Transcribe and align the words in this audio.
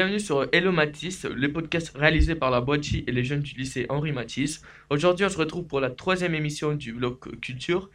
Bienvenue 0.00 0.18
sur 0.18 0.48
Hello 0.50 0.72
Matisse, 0.72 1.26
le 1.26 1.52
podcast 1.52 1.94
réalisé 1.94 2.34
par 2.34 2.50
la 2.50 2.62
Boîtier 2.62 3.04
et 3.06 3.12
les 3.12 3.22
jeunes 3.22 3.42
du 3.42 3.52
lycée 3.52 3.84
Henri 3.90 4.12
Matisse. 4.12 4.62
Aujourd'hui, 4.88 5.26
on 5.26 5.28
se 5.28 5.36
retrouve 5.36 5.66
pour 5.66 5.78
la 5.78 5.90
troisième 5.90 6.34
émission 6.34 6.72
du 6.72 6.94
blog 6.94 7.18
culture. 7.40 7.90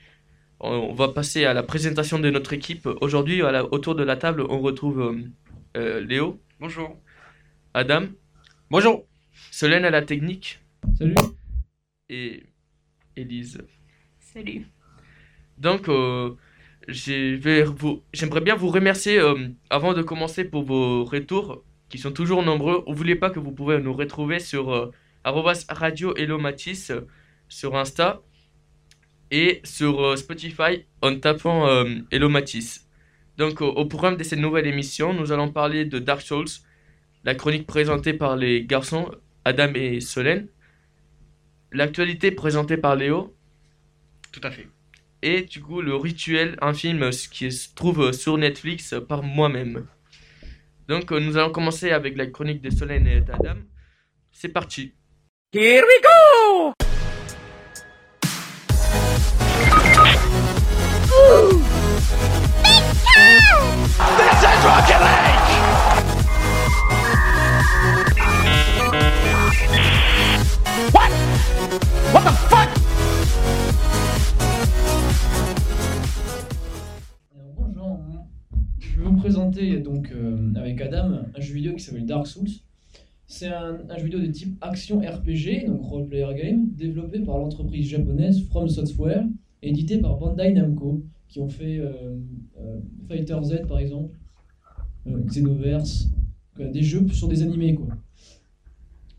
On 0.59 0.93
va 0.93 1.07
passer 1.07 1.45
à 1.45 1.55
la 1.55 1.63
présentation 1.63 2.19
de 2.19 2.29
notre 2.29 2.53
équipe. 2.53 2.87
Aujourd'hui, 3.01 3.41
autour 3.41 3.95
de 3.95 4.03
la 4.03 4.17
table, 4.17 4.45
on 4.47 4.59
retrouve 4.59 5.01
euh, 5.01 5.17
euh, 5.77 5.99
Léo. 5.99 6.39
Bonjour. 6.59 6.95
Adam. 7.73 8.03
Bonjour. 8.69 9.07
Solène 9.49 9.83
à 9.83 9.89
la 9.89 10.03
technique. 10.03 10.59
Salut. 10.99 11.15
Et 12.09 12.43
Élise. 13.15 13.63
Salut. 14.19 14.67
Donc, 15.57 15.89
euh, 15.89 16.35
j'aimerais 16.87 18.41
bien 18.41 18.55
vous 18.55 18.69
remercier 18.69 19.19
avant 19.71 19.93
de 19.93 20.03
commencer 20.03 20.45
pour 20.45 20.61
vos 20.61 21.03
retours 21.03 21.63
qui 21.89 21.97
sont 21.97 22.11
toujours 22.11 22.43
nombreux. 22.43 22.83
N'oubliez 22.87 23.15
pas 23.15 23.29
que 23.29 23.39
vous 23.39 23.51
pouvez 23.51 23.79
nous 23.79 23.93
retrouver 23.93 24.39
sur 24.39 24.73
euh, 24.73 24.91
radio 25.23 26.15
Hello 26.15 26.37
Matisse 26.37 26.91
euh, 26.91 27.07
sur 27.47 27.75
Insta 27.75 28.21
et 29.31 29.61
sur 29.63 30.03
euh, 30.03 30.15
Spotify 30.15 30.85
en 31.01 31.15
tapant 31.19 31.67
Hello 32.11 32.29
Matisse. 32.29 32.87
Donc 33.37 33.61
au 33.61 33.85
programme 33.85 34.17
de 34.17 34.23
cette 34.23 34.39
nouvelle 34.39 34.65
émission, 34.65 35.13
nous 35.13 35.31
allons 35.31 35.51
parler 35.51 35.83
de 35.85 35.99
Dark 35.99 36.21
Souls, 36.21 36.47
la 37.23 37.35
chronique 37.35 37.67
présentée 37.67 38.13
par 38.13 38.37
les 38.37 38.65
garçons 38.65 39.11
Adam 39.43 39.73
et 39.75 39.99
Solène, 39.99 40.47
l'actualité 41.71 42.31
présentée 42.31 42.77
par 42.77 42.95
Léo. 42.95 43.35
Tout 44.31 44.41
à 44.43 44.51
fait. 44.51 44.67
Et 45.21 45.41
du 45.41 45.61
coup, 45.61 45.81
le 45.81 45.95
rituel, 45.95 46.55
un 46.61 46.73
film 46.73 47.09
qui 47.31 47.51
se 47.51 47.73
trouve 47.73 48.11
sur 48.11 48.37
Netflix 48.37 48.95
par 49.07 49.21
moi-même. 49.21 49.85
Donc, 50.87 51.11
euh, 51.11 51.19
nous 51.19 51.37
allons 51.37 51.51
commencer 51.51 51.91
avec 51.91 52.15
la 52.15 52.27
chronique 52.27 52.61
de 52.61 52.69
Solène 52.69 53.07
et 53.07 53.21
d'Adam. 53.21 53.57
C'est 54.31 54.49
parti. 54.49 54.93
Here 55.51 55.81
we 55.81 56.01
go! 56.03 56.73
This 64.17 64.43
is 64.43 64.65
Rocket 64.65 65.01
League! 65.01 65.51
What? 70.91 71.11
What 72.11 72.23
the 72.25 72.31
fuck? 72.49 72.94
Je 78.95 79.01
vais 79.01 79.07
vous 79.07 79.17
présenter 79.17 79.79
donc 79.79 80.09
euh, 80.11 80.53
avec 80.55 80.79
Adam 80.79 81.19
un 81.35 81.41
jeu 81.41 81.53
vidéo 81.53 81.73
qui 81.75 81.83
s'appelle 81.83 82.05
Dark 82.05 82.27
Souls. 82.27 82.47
C'est 83.27 83.47
un, 83.47 83.77
jeu 83.97 84.05
vidéo 84.05 84.19
de 84.19 84.27
type 84.27 84.55
action 84.61 84.99
RPG, 84.99 85.65
donc 85.67 85.81
role 85.81 86.07
player 86.07 86.33
game, 86.35 86.69
développé 86.69 87.19
par 87.19 87.37
l'entreprise 87.37 87.89
japonaise 87.89 88.45
From 88.47 88.69
Software 88.69 89.25
et 89.63 89.69
édité 89.69 89.97
par 89.97 90.17
Bandai 90.17 90.53
Namco, 90.53 91.03
qui 91.27 91.39
ont 91.39 91.49
fait 91.49 91.79
euh, 91.79 91.91
euh, 92.61 92.79
Fighter 93.09 93.37
Z 93.43 93.67
par 93.67 93.79
exemple, 93.79 94.15
Xenoverse, 95.05 96.09
des 96.57 96.81
jeux 96.81 97.05
sur 97.09 97.27
des 97.27 97.41
animés 97.41 97.75
quoi. 97.75 97.87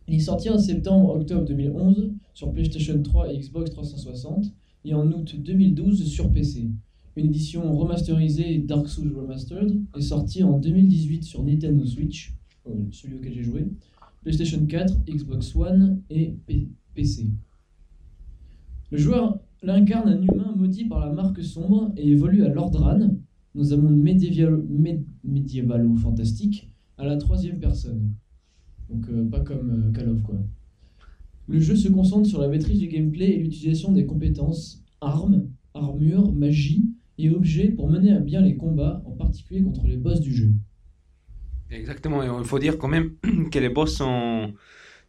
Il 0.09 0.15
est 0.15 0.21
sorti 0.21 0.49
en 0.49 0.59
septembre-octobre 0.59 1.45
2011 1.45 2.13
sur 2.33 2.51
PlayStation 2.53 3.03
3 3.03 3.33
et 3.33 3.39
Xbox 3.39 3.71
360 3.73 4.47
et 4.85 4.95
en 4.95 5.07
août 5.13 5.35
2012 5.37 6.07
sur 6.07 6.33
PC. 6.33 6.69
Une 7.17 7.27
édition 7.27 7.75
remasterisée 7.75 8.59
Dark 8.59 8.89
Souls 8.91 9.11
Remastered 9.17 9.81
est 9.97 10.03
sortie 10.03 10.43
en 10.43 10.59
2018 10.59 11.25
sur 11.25 11.43
Nintendo 11.43 11.87
Switch, 11.87 12.35
euh, 12.67 12.73
celui 12.91 13.17
auquel 13.17 13.33
j'ai 13.33 13.43
joué, 13.43 13.67
PlayStation 14.23 14.65
4, 14.67 14.99
Xbox 15.09 15.57
One 15.57 16.03
et 16.11 16.37
PC. 16.95 17.31
Le 18.91 18.99
joueur 18.99 19.41
l'incarne 19.63 20.11
un 20.11 20.21
humain 20.21 20.55
maudit 20.55 20.85
par 20.85 21.01
la 21.01 21.11
marque 21.11 21.43
sombre 21.43 21.91
et 21.97 22.07
évolue 22.07 22.45
à 22.45 22.51
Lordran, 22.51 22.99
dans 23.55 23.73
un 23.73 23.79
monde 23.79 23.97
médiéval, 25.25 25.87
ou 25.87 25.97
fantastique, 25.97 26.71
à 26.99 27.07
la 27.07 27.17
troisième 27.17 27.59
personne. 27.59 28.11
Donc 28.91 29.09
euh, 29.09 29.25
pas 29.25 29.41
comme 29.41 29.71
euh, 29.71 29.93
Call 29.93 30.11
of 30.11 30.23
quoi. 30.23 30.37
Le 31.49 31.61
jeu 31.61 31.77
se 31.77 31.89
concentre 31.89 32.29
sur 32.29 32.43
la 32.43 32.49
maîtrise 32.49 32.79
du 32.79 32.89
gameplay 32.89 33.31
et 33.31 33.39
l'utilisation 33.39 33.93
des 33.93 34.05
compétences 34.05 34.85
armes, 35.01 35.47
armure, 35.73 36.31
magie 36.31 36.91
et 37.19 37.31
objets 37.31 37.69
pour 37.69 37.89
mener 37.89 38.13
à 38.13 38.21
bien 38.21 38.41
les 38.41 38.57
combats, 38.57 39.03
en 39.07 39.13
particulier 39.13 39.63
contre 39.63 39.87
les 39.87 39.97
boss 39.97 40.21
du 40.21 40.35
jeu. 40.35 40.53
Exactement, 41.71 42.23
et 42.23 42.27
il 42.27 42.45
faut 42.45 42.59
dire 42.59 42.79
quand 42.79 42.89
même 42.89 43.15
que 43.51 43.59
les 43.59 43.69
boss 43.69 43.97
sont, 43.97 44.53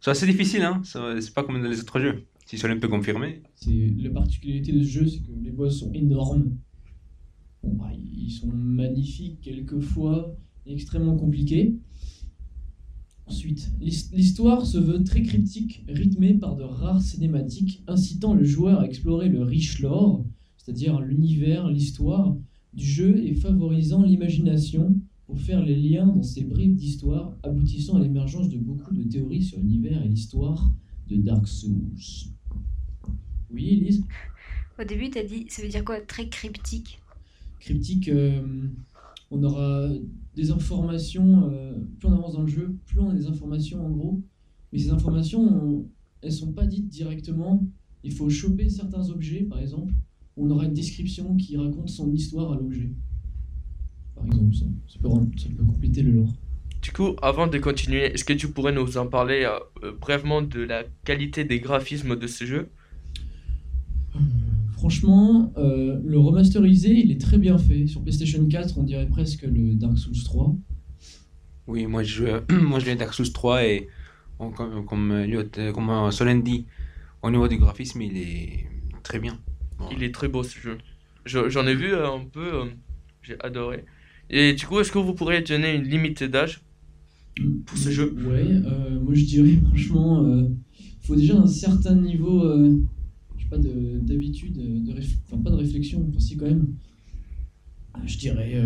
sont 0.00 0.10
assez 0.10 0.26
difficiles, 0.26 0.62
hein 0.62 0.82
c'est 0.84 1.34
pas 1.34 1.44
comme 1.44 1.62
dans 1.62 1.68
les 1.68 1.80
autres 1.80 2.00
jeux, 2.00 2.24
si 2.46 2.58
Solène 2.58 2.80
peut 2.80 2.88
confirmer. 2.88 3.42
La 3.66 4.10
particularité 4.10 4.72
de 4.72 4.82
ce 4.82 4.88
jeu, 4.88 5.06
c'est 5.06 5.20
que 5.20 5.32
les 5.42 5.50
boss 5.50 5.80
sont 5.80 5.92
énormes. 5.92 6.56
Bon, 7.62 7.74
bah, 7.74 7.90
ils 7.94 8.30
sont 8.30 8.48
magnifiques 8.48 9.40
quelquefois, 9.40 10.36
extrêmement 10.66 11.16
compliqués. 11.16 11.76
Ensuite, 13.26 13.70
l'histoire 13.78 14.64
se 14.64 14.78
veut 14.78 15.04
très 15.04 15.22
cryptique, 15.22 15.84
rythmée 15.86 16.34
par 16.34 16.56
de 16.56 16.62
rares 16.62 17.02
cinématiques 17.02 17.82
incitant 17.86 18.32
le 18.32 18.44
joueur 18.44 18.80
à 18.80 18.86
explorer 18.86 19.28
le 19.28 19.42
riche 19.42 19.80
lore 19.80 20.24
c'est-à-dire 20.68 21.00
l'univers, 21.00 21.66
l'histoire 21.70 22.36
du 22.74 22.84
jeu 22.84 23.24
et 23.24 23.32
favorisant 23.32 24.02
l'imagination 24.02 25.00
pour 25.24 25.40
faire 25.40 25.64
les 25.64 25.74
liens 25.74 26.06
dans 26.06 26.22
ces 26.22 26.44
bribes 26.44 26.76
d'histoire, 26.76 27.34
aboutissant 27.42 27.96
à 27.96 28.00
l'émergence 28.00 28.50
de 28.50 28.58
beaucoup 28.58 28.92
de 28.92 29.02
théories 29.02 29.42
sur 29.42 29.58
l'univers 29.58 30.04
et 30.04 30.08
l'histoire 30.08 30.70
de 31.08 31.16
Dark 31.16 31.48
Souls. 31.48 31.96
Oui, 33.50 33.68
Elise? 33.68 34.04
Au 34.78 34.84
début, 34.84 35.08
tu 35.08 35.16
as 35.16 35.24
dit, 35.24 35.46
ça 35.48 35.62
veut 35.62 35.68
dire 35.68 35.82
quoi? 35.82 36.02
Très 36.02 36.28
cryptique? 36.28 37.00
Cryptique, 37.60 38.08
euh, 38.08 38.68
on 39.30 39.42
aura 39.42 39.88
des 40.36 40.50
informations, 40.50 41.48
euh, 41.50 41.78
plus 41.98 42.08
on 42.08 42.12
avance 42.12 42.34
dans 42.34 42.42
le 42.42 42.48
jeu, 42.48 42.76
plus 42.84 43.00
on 43.00 43.08
a 43.08 43.14
des 43.14 43.26
informations 43.26 43.86
en 43.86 43.88
gros, 43.88 44.20
mais 44.70 44.78
ces 44.78 44.90
informations, 44.90 45.86
elles 46.20 46.30
sont 46.30 46.52
pas 46.52 46.66
dites 46.66 46.88
directement. 46.88 47.66
Il 48.04 48.12
faut 48.12 48.28
choper 48.28 48.68
certains 48.68 49.08
objets, 49.08 49.44
par 49.44 49.60
exemple, 49.60 49.94
on 50.38 50.50
aura 50.50 50.64
une 50.64 50.72
description 50.72 51.36
qui 51.36 51.56
raconte 51.56 51.88
son 51.88 52.12
histoire 52.12 52.52
à 52.52 52.56
l'objet. 52.56 52.90
Par 54.14 54.26
exemple, 54.26 54.54
ça, 54.54 54.98
peut, 55.00 55.08
compléter 55.64 56.02
le 56.02 56.12
lore. 56.12 56.32
Du 56.82 56.92
coup, 56.92 57.16
avant 57.22 57.46
de 57.46 57.58
continuer, 57.58 58.04
est-ce 58.04 58.24
que 58.24 58.32
tu 58.32 58.48
pourrais 58.48 58.72
nous 58.72 58.96
en 58.98 59.06
parler 59.06 59.44
euh, 59.44 59.58
euh, 59.84 59.92
brièvement 59.92 60.42
de 60.42 60.60
la 60.60 60.84
qualité 61.04 61.44
des 61.44 61.60
graphismes 61.60 62.16
de 62.16 62.26
ce 62.26 62.44
jeu? 62.44 62.68
Euh, 64.14 64.18
Franchement, 64.72 65.52
le 65.56 66.18
remasterisé, 66.18 66.92
il 66.92 67.10
est 67.10 67.20
très 67.20 67.36
bien 67.36 67.58
fait. 67.58 67.88
Sur 67.88 68.00
PlayStation 68.00 68.46
4, 68.46 68.78
on 68.78 68.84
dirait 68.84 69.08
presque 69.08 69.42
le 69.42 69.74
Dark 69.74 69.98
Souls 69.98 70.22
3. 70.24 70.54
Oui, 71.66 71.86
moi 71.86 72.04
je, 72.04 72.40
moi 72.62 72.78
je 72.78 72.92
Dark 72.92 73.12
Souls 73.12 73.32
3 73.32 73.64
et 73.64 73.88
comme, 74.38 74.84
comme, 74.86 75.26
comme 75.74 76.10
Solène 76.12 76.44
dit, 76.44 76.66
au 77.22 77.30
niveau 77.30 77.48
du 77.48 77.58
graphisme, 77.58 78.02
il 78.02 78.16
est 78.18 78.66
très 79.02 79.18
bien. 79.18 79.36
Il 79.92 80.02
est 80.02 80.12
très 80.12 80.28
beau 80.28 80.42
ce 80.42 80.58
jeu. 80.58 80.78
J'en 81.24 81.66
ai 81.66 81.74
vu 81.74 81.92
euh, 81.92 82.10
un 82.10 82.24
peu, 82.24 82.54
euh, 82.54 82.64
j'ai 83.22 83.36
adoré. 83.40 83.84
Et 84.30 84.54
du 84.54 84.66
coup, 84.66 84.80
est-ce 84.80 84.92
que 84.92 84.98
vous 84.98 85.14
pourriez 85.14 85.42
donner 85.42 85.74
une 85.74 85.84
limite 85.84 86.22
d'âge 86.22 86.62
pour 87.66 87.78
ce 87.78 87.90
jeu? 87.90 88.14
Ouais, 88.26 88.46
euh, 88.46 89.00
moi 89.00 89.14
je 89.14 89.24
dirais 89.24 89.56
franchement, 89.68 90.46
il 90.78 91.06
faut 91.06 91.16
déjà 91.16 91.36
un 91.36 91.46
certain 91.46 91.94
niveau, 91.94 92.42
je 93.36 93.42
sais 93.42 93.48
pas, 93.48 93.58
d'habitude, 93.58 94.84
de, 94.84 94.94
enfin 95.26 95.42
pas 95.42 95.50
de 95.50 95.56
réflexion, 95.56 96.04
enfin 96.08 96.20
si 96.20 96.36
quand 96.36 96.46
même. 96.46 96.66
Je 98.04 98.18
dirais, 98.18 98.62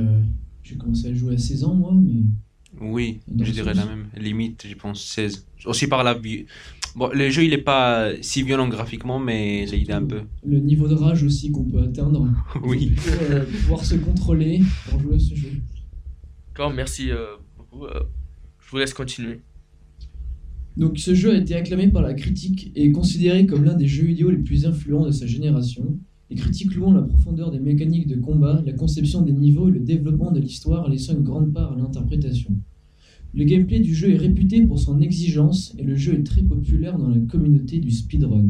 j'ai 0.63 0.77
commencé 0.77 1.09
à 1.09 1.15
jouer 1.15 1.35
à 1.35 1.39
16 1.39 1.65
ans 1.65 1.75
moi, 1.75 1.95
mais. 1.95 2.23
Oui, 2.81 3.21
je 3.39 3.53
dirais 3.53 3.75
la 3.75 3.85
même 3.85 4.07
limite, 4.17 4.67
je 4.67 4.75
pense 4.75 5.05
16. 5.05 5.47
Aussi 5.67 5.87
par 5.87 6.03
la 6.03 6.15
vie 6.15 6.47
Bon, 6.95 7.09
le 7.13 7.31
jeu, 7.31 7.45
il 7.45 7.51
n'est 7.51 7.59
pas 7.59 8.11
si 8.21 8.43
violent 8.43 8.69
graphiquement, 8.69 9.19
mais 9.19 9.67
il 9.69 9.91
est 9.91 9.95
un 9.95 10.05
peu. 10.05 10.21
Le 10.45 10.59
niveau 10.59 10.89
de 10.89 10.95
rage 10.95 11.23
aussi 11.23 11.51
qu'on 11.51 11.65
peut 11.65 11.81
atteindre. 11.81 12.29
oui. 12.65 12.93
Pour 12.95 13.15
euh, 13.31 13.45
pouvoir 13.45 13.85
se 13.85 13.95
contrôler 13.95 14.61
pour 14.89 15.01
jouer 15.01 15.17
à 15.17 15.19
ce 15.19 15.35
jeu. 15.35 15.49
D'accord, 16.49 16.73
merci 16.73 17.11
euh, 17.11 17.37
beaucoup. 17.57 17.87
Euh, 17.87 18.01
je 18.61 18.71
vous 18.71 18.77
laisse 18.77 18.93
continuer. 18.93 19.41
Donc, 20.77 20.99
ce 20.99 21.15
jeu 21.15 21.33
a 21.33 21.37
été 21.37 21.55
acclamé 21.55 21.89
par 21.89 22.03
la 22.03 22.15
critique 22.15 22.73
et 22.75 22.87
est 22.87 22.93
considéré 22.93 23.47
comme 23.47 23.65
l'un 23.65 23.75
des 23.75 23.87
jeux 23.87 24.05
vidéo 24.05 24.31
les 24.31 24.39
plus 24.39 24.67
influents 24.67 25.07
de 25.07 25.13
sa 25.13 25.27
génération. 25.27 25.99
Les 26.29 26.37
critiques 26.37 26.75
louant 26.75 26.93
la 26.93 27.03
profondeur 27.03 27.51
des 27.51 27.61
mécaniques 27.61 28.07
de 28.07 28.17
combat, 28.17 28.63
la 28.65 28.73
conception 28.73 29.23
des 29.23 29.33
niveaux 29.33 29.69
et 29.69 29.73
le 29.73 29.81
développement 29.81 30.31
de 30.31 30.41
l'histoire, 30.41 30.89
laissant 30.89 31.15
une 31.15 31.25
grande 31.25 31.53
part 31.53 31.73
à 31.73 31.77
l'interprétation. 31.77 32.57
Le 33.35 33.45
gameplay 33.45 33.81
du 33.81 33.95
jeu 33.95 34.11
est 34.13 34.17
réputé 34.19 34.63
pour 34.67 34.79
son 34.79 35.01
exigence 35.01 35.75
et 35.79 35.83
le 35.85 35.97
jeu 35.97 36.15
est 36.15 36.23
très 36.25 36.43
populaire 36.43 36.99
dans 36.99 37.09
la 37.09 37.19
communauté 37.21 37.79
du 37.79 37.91
speedrun. 37.91 38.47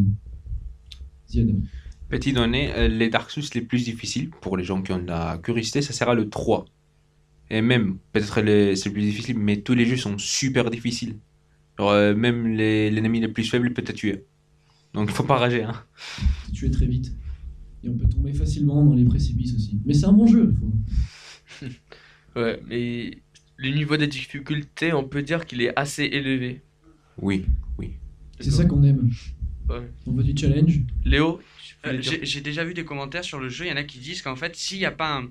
Petit 2.08 2.32
donné, 2.32 2.73
euh, 2.75 2.88
les 2.88 3.08
Dark 3.08 3.31
Souls 3.31 3.44
les 3.55 3.62
plus 3.62 3.84
difficiles 3.84 4.29
pour 4.40 4.56
les 4.56 4.64
gens 4.64 4.82
qui 4.82 4.93
ont 4.93 5.00
de 5.00 5.06
la 5.06 5.38
curiosité, 5.43 5.81
ça 5.82 5.93
sera 5.93 6.14
le 6.14 6.29
3. 6.29 6.67
Et 7.50 7.62
même, 7.62 7.99
peut-être 8.12 8.34
c'est 8.34 8.87
le 8.88 8.93
plus 8.93 9.02
difficile, 9.02 9.38
mais 9.38 9.61
tous 9.62 9.75
les 9.75 9.87
jeux 9.87 9.96
sont 9.96 10.19
super 10.19 10.70
difficiles. 10.70 11.17
Euh, 11.81 12.14
même 12.14 12.49
les- 12.49 12.90
l'ennemi 12.90 13.20
le 13.20 13.32
plus 13.32 13.44
faible 13.44 13.73
peut 13.73 13.82
te 13.82 13.93
tuer. 13.93 14.25
Donc 14.94 15.08
il 15.11 15.14
faut 15.14 15.23
pas 15.25 15.37
rager. 15.37 15.62
Hein. 15.62 15.75
Tu 16.52 16.67
es 16.67 16.70
très 16.70 16.87
vite. 16.87 17.12
Et 17.82 17.88
on 17.88 17.94
peut 17.94 18.06
tomber 18.08 18.32
facilement 18.32 18.84
dans 18.84 18.94
les 18.94 19.05
précipices 19.05 19.55
aussi. 19.55 19.79
Mais 19.87 19.94
c'est 19.94 20.06
un 20.06 20.12
bon 20.12 20.26
jeu. 20.26 20.55
faut- 20.58 21.67
Ouais, 22.37 22.61
mais 22.67 23.19
le 23.56 23.70
niveau 23.70 23.96
de 23.96 24.06
difficulté, 24.06 24.93
on 24.93 25.04
peut 25.04 25.22
dire 25.22 25.46
qu'il 25.46 25.60
est 25.62 25.76
assez 25.78 26.04
élevé. 26.04 26.62
Oui. 27.19 27.46
C'est 28.40 28.50
ça 28.50 28.64
qu'on 28.64 28.82
aime. 28.82 29.10
Ouais. 29.69 29.88
On 30.06 30.12
veut 30.12 30.25
du 30.25 30.37
challenge. 30.37 30.81
Léo, 31.04 31.40
Euh, 31.87 31.99
J'ai 32.00 32.40
déjà 32.40 32.64
vu 32.64 32.75
des 32.75 32.84
commentaires 32.84 33.25
sur 33.25 33.40
le 33.40 33.49
jeu, 33.49 33.64
il 33.66 33.69
y 33.69 33.72
en 33.72 33.76
a 33.76 33.82
qui 33.84 33.99
disent 33.99 34.22
qu'en 34.22 34.37
fait, 34.37 34.54
s'il 34.56 34.78
n'y 34.78 34.84
a 34.84 34.93
pas 34.93 35.16
un, 35.19 35.31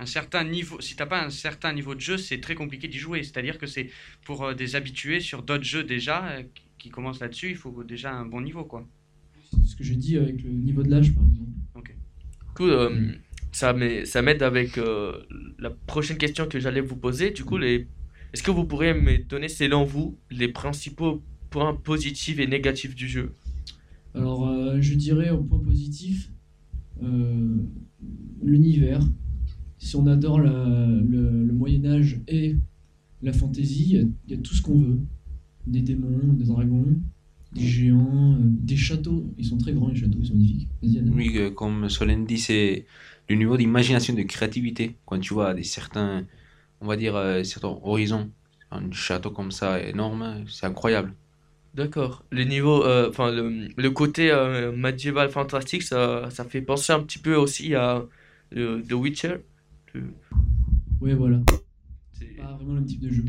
un 0.00 0.06
certain 0.06 0.44
niveau, 0.44 0.80
si 0.80 0.96
t'as 0.96 1.06
pas 1.06 1.24
un 1.24 1.30
certain 1.30 1.72
niveau 1.72 1.94
de 1.94 2.00
jeu, 2.00 2.16
c'est 2.18 2.40
très 2.40 2.54
compliqué 2.54 2.88
d'y 2.88 2.98
jouer. 2.98 3.22
C'est-à-dire 3.22 3.58
que 3.58 3.66
c'est 3.66 3.90
pour 4.24 4.44
euh, 4.44 4.54
des 4.54 4.74
habitués 4.76 5.20
sur 5.20 5.42
d'autres 5.42 5.64
jeux 5.64 5.84
déjà 5.84 6.26
euh, 6.28 6.42
qui, 6.78 6.90
commencent 6.90 7.20
là-dessus, 7.20 7.50
il 7.50 7.56
faut 7.56 7.84
déjà 7.84 8.12
un 8.14 8.24
bon 8.24 8.40
niveau, 8.40 8.64
quoi. 8.64 8.86
C'est 9.50 9.64
ce 9.64 9.76
que 9.76 9.84
j'ai 9.84 9.96
dit 9.96 10.16
avec 10.16 10.42
le 10.42 10.50
niveau 10.50 10.82
de 10.82 10.90
l'âge, 10.90 11.14
par 11.14 11.24
exemple. 11.24 11.92
Coup, 12.54 12.64
euh, 12.66 13.12
ça 13.52 13.72
m'aide 13.72 14.06
ça 14.06 14.22
m'aide 14.22 14.42
avec 14.42 14.78
euh, 14.78 15.12
la 15.58 15.70
prochaine 15.70 16.18
question 16.18 16.46
que 16.46 16.60
j'allais 16.60 16.80
vous 16.80 16.96
poser. 16.96 17.30
Du 17.30 17.44
coup, 17.44 17.58
les... 17.58 17.86
est-ce 18.32 18.42
que 18.42 18.50
vous 18.50 18.64
pourriez 18.64 18.94
me 18.94 19.18
donner, 19.18 19.48
selon 19.48 19.84
vous, 19.84 20.16
les 20.30 20.48
principaux 20.48 21.22
points 21.50 21.74
positifs 21.74 22.38
et 22.38 22.46
négatifs 22.46 22.94
du 22.94 23.08
jeu? 23.08 23.32
Alors, 24.14 24.48
euh, 24.48 24.78
je 24.80 24.94
dirais 24.94 25.30
au 25.30 25.42
point 25.42 25.58
positif, 25.58 26.30
euh, 27.02 27.56
l'univers. 28.42 29.00
Si 29.78 29.94
on 29.96 30.06
adore 30.06 30.40
la- 30.40 30.86
le, 30.86 31.44
le 31.44 31.52
Moyen-Âge 31.52 32.20
et 32.26 32.56
la 33.22 33.32
fantasy, 33.32 33.84
il 33.90 33.96
y 33.96 33.98
a- 33.98 34.04
il 34.26 34.30
y, 34.32 34.34
a 34.34 34.38
tout 34.38 34.54
ce 34.54 34.62
qu'on 34.62 34.78
veut. 34.78 34.98
Des 35.66 35.82
démons, 35.82 36.32
des 36.32 36.44
dragons, 36.46 36.96
des 37.52 37.66
géants, 37.66 38.34
euh, 38.34 38.38
des 38.42 38.76
châteaux. 38.76 39.32
Ils 39.38 39.44
sont 39.44 39.58
très 39.58 39.72
grands, 39.72 39.88
les 39.88 39.96
châteaux, 39.96 40.18
ils 40.20 40.26
sont 40.26 40.34
magnifiques. 40.34 40.68
Oui, 40.82 41.32
euh, 41.36 41.50
comme 41.50 41.88
Solène 41.88 42.24
dit, 42.24 42.38
c'est 42.38 42.86
le 43.28 43.36
niveau 43.36 43.56
d'imagination, 43.56 44.14
de 44.14 44.22
créativité. 44.22 44.96
Quand 45.06 45.18
tu 45.20 45.34
vois 45.34 45.54
des 45.54 45.64
certains, 45.64 46.26
on 46.80 46.86
va 46.86 46.96
dire, 46.96 47.16
euh, 47.16 47.42
certains 47.44 47.68
horizons, 47.68 48.30
un 48.70 48.90
château 48.92 49.30
comme 49.30 49.50
ça 49.52 49.80
énorme, 49.82 50.44
c'est 50.48 50.66
incroyable. 50.66 51.14
D'accord. 51.74 52.24
Le 52.30 52.44
niveau, 52.44 52.84
euh, 52.84 53.08
enfin, 53.10 53.30
le, 53.30 53.68
le 53.76 53.90
côté 53.90 54.30
euh, 54.32 54.72
médiéval 54.72 55.30
fantastique, 55.30 55.82
ça, 55.82 56.28
ça 56.30 56.44
fait 56.44 56.62
penser 56.62 56.92
un 56.92 57.00
petit 57.00 57.18
peu 57.18 57.34
aussi 57.36 57.74
à 57.74 58.04
euh, 58.56 58.82
The 58.82 58.92
Witcher. 58.92 59.36
Le- 59.94 60.04
Ouais, 61.00 61.14
voilà. 61.14 61.40
C'est 62.12 62.36
Pas 62.36 62.52
vraiment 62.54 62.72
le 62.74 62.80
même 62.80 62.86
type 62.86 63.00
de 63.00 63.10
jeu. 63.10 63.24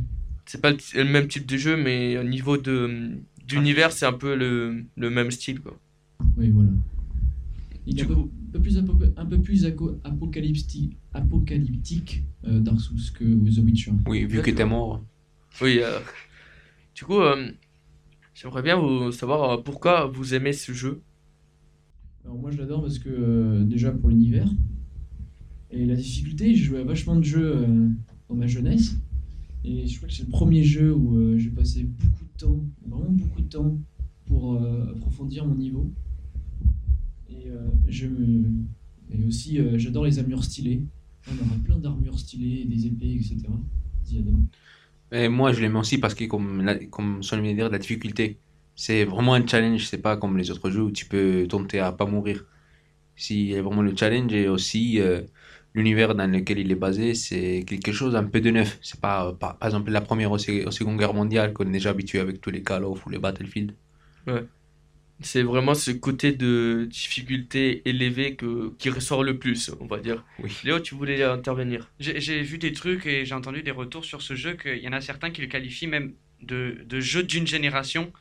c'est 0.45 0.61
pas 0.61 0.71
le, 0.71 0.77
le 0.95 1.03
même 1.05 1.27
type 1.27 1.45
de 1.45 1.57
jeu, 1.57 1.77
mais 1.77 2.17
au 2.17 2.23
niveau 2.23 2.57
de, 2.57 3.11
d'univers, 3.45 3.91
c'est 3.91 4.07
un 4.07 4.13
peu 4.13 4.35
le, 4.35 4.85
le 4.97 5.09
même 5.11 5.29
style, 5.29 5.59
quoi. 5.61 5.77
Oui, 6.37 6.49
voilà. 6.49 6.69
Du 7.85 8.07
coup- 8.07 8.31
peu 8.51 8.59
plus, 8.59 8.77
un 8.77 9.25
peu 9.25 9.41
plus 9.41 9.65
apocalyptique, 10.03 10.97
apocalyptique 11.13 12.23
euh, 12.45 12.59
Dark 12.59 12.79
Souls 12.79 13.11
que 13.13 13.23
The 13.23 13.63
Witcher. 13.63 13.93
Oui, 14.07 14.25
vu 14.25 14.41
que 14.41 14.51
t'es 14.51 14.65
mort. 14.65 15.03
Oui, 15.61 15.79
euh, 15.81 15.99
du 16.95 17.03
coup, 17.03 17.19
euh, 17.19 17.51
j'aimerais 18.33 18.61
bien 18.61 18.77
vous 18.77 19.11
savoir 19.11 19.51
euh, 19.51 19.61
pourquoi 19.61 20.05
vous 20.07 20.33
aimez 20.33 20.53
ce 20.53 20.71
jeu? 20.71 21.01
Alors 22.23 22.37
moi 22.37 22.51
je 22.51 22.57
l'adore 22.57 22.81
parce 22.81 22.99
que 22.99 23.63
déjà 23.63 23.91
pour 23.91 24.09
l'univers 24.09 24.47
et 25.71 25.85
la 25.85 25.95
difficulté, 25.95 26.53
j'ai 26.53 26.63
joué 26.63 26.79
à 26.79 26.83
vachement 26.83 27.15
de 27.15 27.23
jeux 27.23 27.65
dans 28.27 28.35
ma 28.35 28.45
jeunesse 28.45 28.95
et 29.63 29.87
je 29.87 29.97
crois 29.97 30.07
que 30.07 30.13
c'est 30.13 30.23
le 30.23 30.29
premier 30.29 30.63
jeu 30.63 30.93
où 30.93 31.37
j'ai 31.37 31.49
passé 31.49 31.83
beaucoup 31.83 32.25
de 32.25 32.37
temps, 32.37 32.63
vraiment 32.85 33.09
beaucoup 33.09 33.41
de 33.41 33.47
temps 33.47 33.77
pour 34.25 34.61
approfondir 34.95 35.45
mon 35.45 35.55
niveau. 35.55 35.91
Et, 37.39 37.49
euh, 37.49 37.57
je 37.87 38.07
me... 38.07 38.43
et 39.11 39.25
aussi 39.25 39.59
euh, 39.59 39.77
j'adore 39.77 40.05
les 40.05 40.19
armures 40.19 40.43
stylées. 40.43 40.83
On 41.27 41.45
aura 41.45 41.55
plein 41.63 41.77
d'armures 41.77 42.19
stylées, 42.19 42.65
des 42.65 42.87
épées, 42.87 43.13
etc. 43.13 43.53
Et 45.11 45.27
moi, 45.27 45.53
je 45.53 45.61
l'aime 45.61 45.75
aussi 45.75 45.97
parce 45.97 46.13
que, 46.15 46.25
comme, 46.25 46.61
la- 46.63 46.75
comme 46.85 47.21
de 47.21 47.53
dire, 47.53 47.69
la 47.69 47.79
difficulté, 47.79 48.37
c'est 48.75 49.05
vraiment 49.05 49.33
un 49.33 49.45
challenge. 49.45 49.85
C'est 49.87 49.97
pas 50.01 50.17
comme 50.17 50.37
les 50.37 50.51
autres 50.51 50.69
jeux 50.69 50.83
où 50.83 50.91
tu 50.91 51.05
peux 51.05 51.47
tenter 51.47 51.79
à 51.79 51.91
pas 51.91 52.05
mourir. 52.05 52.45
Si 53.15 53.47
y 53.47 53.55
a 53.55 53.61
vraiment 53.61 53.81
le 53.81 53.95
challenge 53.95 54.33
et 54.33 54.47
aussi 54.49 54.99
euh, 55.01 55.21
l'univers 55.73 56.15
dans 56.15 56.31
lequel 56.31 56.59
il 56.59 56.71
est 56.71 56.75
basé, 56.75 57.15
c'est 57.15 57.65
quelque 57.67 57.91
chose 57.91 58.15
un 58.15 58.23
peu 58.25 58.41
de 58.41 58.51
neuf. 58.51 58.79
C'est 58.81 58.99
pas, 59.01 59.27
euh, 59.29 59.33
par, 59.33 59.57
par 59.57 59.67
exemple, 59.69 59.91
la 59.91 60.01
première 60.01 60.31
ou 60.31 60.35
ou 60.37 60.71
seconde 60.71 60.97
guerre 60.99 61.13
mondiale 61.13 61.53
qu'on 61.53 61.67
est 61.67 61.71
déjà 61.71 61.91
habitué 61.91 62.19
avec 62.19 62.41
tous 62.41 62.51
les 62.51 62.63
Call 62.63 62.85
of 62.85 63.05
ou 63.05 63.09
les 63.09 63.19
Battlefield. 63.19 63.73
C'est 65.21 65.43
vraiment 65.43 65.73
ce 65.73 65.91
côté 65.91 66.31
de 66.31 66.87
difficulté 66.89 67.81
élevée 67.85 68.35
que, 68.35 68.73
qui 68.77 68.89
ressort 68.89 69.23
le 69.23 69.37
plus, 69.37 69.71
on 69.81 69.85
va 69.85 69.99
dire. 69.99 70.23
Oui. 70.41 70.51
Léo, 70.63 70.79
tu 70.79 70.95
voulais 70.95 71.21
intervenir. 71.23 71.89
J'ai 71.99 72.21
j'ai 72.21 72.41
vu 72.41 72.57
des 72.57 72.71
trucs 72.71 73.05
et 73.05 73.25
j'ai 73.25 73.35
entendu 73.35 73.61
des 73.61 73.71
retours 73.71 74.05
sur 74.05 74.21
ce 74.21 74.35
jeu 74.35 74.53
qu'il 74.53 74.77
y 74.77 74.87
en 74.87 74.93
a 74.93 75.01
certains 75.01 75.29
qui 75.31 75.41
le 75.41 75.47
qualifient 75.47 75.87
même 75.87 76.13
de, 76.41 76.77
de 76.85 76.99
jeu 77.01 77.23
d'une 77.23 77.47
génération. 77.47 78.13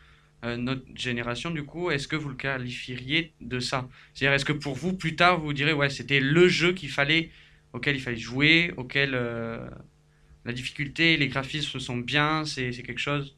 Euh, 0.45 0.56
notre 0.56 0.83
génération, 0.95 1.50
du 1.50 1.65
coup, 1.65 1.91
est-ce 1.91 2.06
que 2.09 2.17
vous 2.17 2.29
le 2.29 2.37
qualifieriez 2.37 3.33
de 3.41 3.59
ça? 3.61 3.89
C'est-à-dire, 4.15 4.35
est-ce 4.35 4.45
que 4.45 4.53
pour 4.53 4.75
vous, 4.75 4.93
plus 4.93 5.17
tard, 5.17 5.41
vous 5.41 5.53
direz, 5.53 5.73
ouais, 5.73 5.91
c'était 5.91 6.21
le 6.21 6.49
jeu 6.49 6.73
qu'il 6.73 6.91
fallait, 6.91 7.31
auquel 7.73 7.97
il 7.97 8.00
fallait 8.00 8.17
jouer, 8.17 8.73
auquel 8.77 9.15
euh, 9.15 9.69
la 10.45 10.53
difficulté, 10.53 11.17
les 11.17 11.29
graphismes 11.29 11.81
sont 11.81 11.97
bien, 11.97 12.45
c'est 12.45 12.73
c'est 12.73 12.83
quelque 12.83 13.00
chose. 13.00 13.37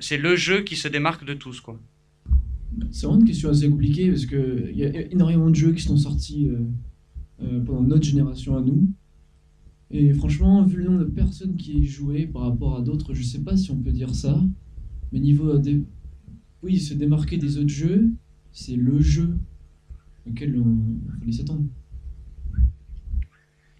C'est 0.00 0.16
le 0.18 0.36
jeu 0.36 0.62
qui 0.62 0.76
se 0.76 0.88
démarque 0.88 1.24
de 1.24 1.34
tous, 1.34 1.60
quoi. 1.60 1.78
C'est 2.90 3.06
vraiment 3.06 3.20
une 3.20 3.26
question 3.26 3.50
assez 3.50 3.68
compliquée 3.68 4.10
parce 4.10 4.26
qu'il 4.26 4.72
y 4.74 4.84
a 4.84 5.12
énormément 5.12 5.50
de 5.50 5.54
jeux 5.54 5.72
qui 5.72 5.82
sont 5.82 5.96
sortis 5.96 6.48
euh, 6.48 6.60
euh, 7.42 7.60
pendant 7.60 7.82
notre 7.82 8.04
génération 8.04 8.56
à 8.56 8.62
nous. 8.62 8.88
Et 9.90 10.12
franchement, 10.12 10.64
vu 10.64 10.78
le 10.78 10.84
nombre 10.84 11.00
de 11.00 11.10
personnes 11.10 11.56
qui 11.56 11.78
y 11.78 11.86
jouaient 11.86 12.26
par 12.26 12.42
rapport 12.42 12.76
à 12.76 12.82
d'autres, 12.82 13.14
je 13.14 13.22
sais 13.22 13.40
pas 13.40 13.56
si 13.56 13.70
on 13.70 13.76
peut 13.76 13.92
dire 13.92 14.14
ça. 14.14 14.42
Mais 15.12 15.20
niveau 15.20 15.48
euh. 15.50 15.80
Oui, 16.62 16.80
se 16.80 16.94
démarquer 16.94 17.36
des 17.36 17.58
autres 17.58 17.68
jeux, 17.68 18.10
c'est 18.50 18.76
le 18.76 18.98
jeu 18.98 19.36
auquel 20.26 20.58
on 20.58 21.20
fallait 21.20 21.32
s'attendre. 21.32 21.64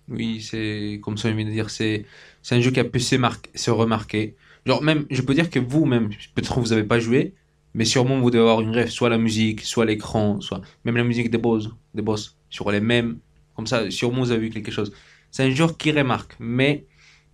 Oui, 0.09 0.41
c'est 0.41 1.01
comme 1.03 1.17
ça, 1.17 1.33
vient 1.33 1.47
de 1.47 1.51
dire, 1.51 1.71
c'est 1.71 2.05
un 2.51 2.61
jeu 2.61 2.71
qui 2.71 2.81
a 2.81 2.85
pu 2.85 3.01
se, 3.01 3.17
se 3.55 3.71
remarquer. 3.71 4.37
Genre, 4.67 4.83
même, 4.83 5.07
je 5.11 5.23
peux 5.23 5.35
dire 5.35 5.49
que 5.49 5.59
vous, 5.59 5.87
même, 5.87 6.11
peut-être 6.35 6.55
que 6.55 6.61
vous 6.61 6.69
n'avez 6.69 6.85
pas 6.85 6.99
joué, 6.99 7.35
mais 7.75 7.85
sûrement 7.85 8.21
vous 8.21 8.31
devez 8.31 8.43
avoir 8.43 8.61
une 8.61 8.71
rêve, 8.71 8.89
soit 8.91 9.09
la 9.09 9.19
musique, 9.19 9.61
soit 9.63 9.85
l'écran, 9.85 10.41
soit 10.41 10.61
même 10.85 10.97
la 10.97 11.05
musique 11.05 11.31
des 11.31 11.39
boss, 11.39 11.71
des 11.95 12.03
boss, 12.03 12.37
sur 12.51 12.71
les 12.71 12.81
mêmes. 12.81 13.19
Comme 13.57 13.67
ça, 13.67 13.91
sûrement 13.91 14.21
vous 14.21 14.31
avez 14.31 14.41
vu 14.47 14.51
quelque 14.51 14.73
chose. 14.73 14.93
C'est 15.31 15.45
un 15.45 15.51
jeu 15.51 15.67
qui 15.79 15.91
remarque, 15.93 16.37
mais 16.41 16.87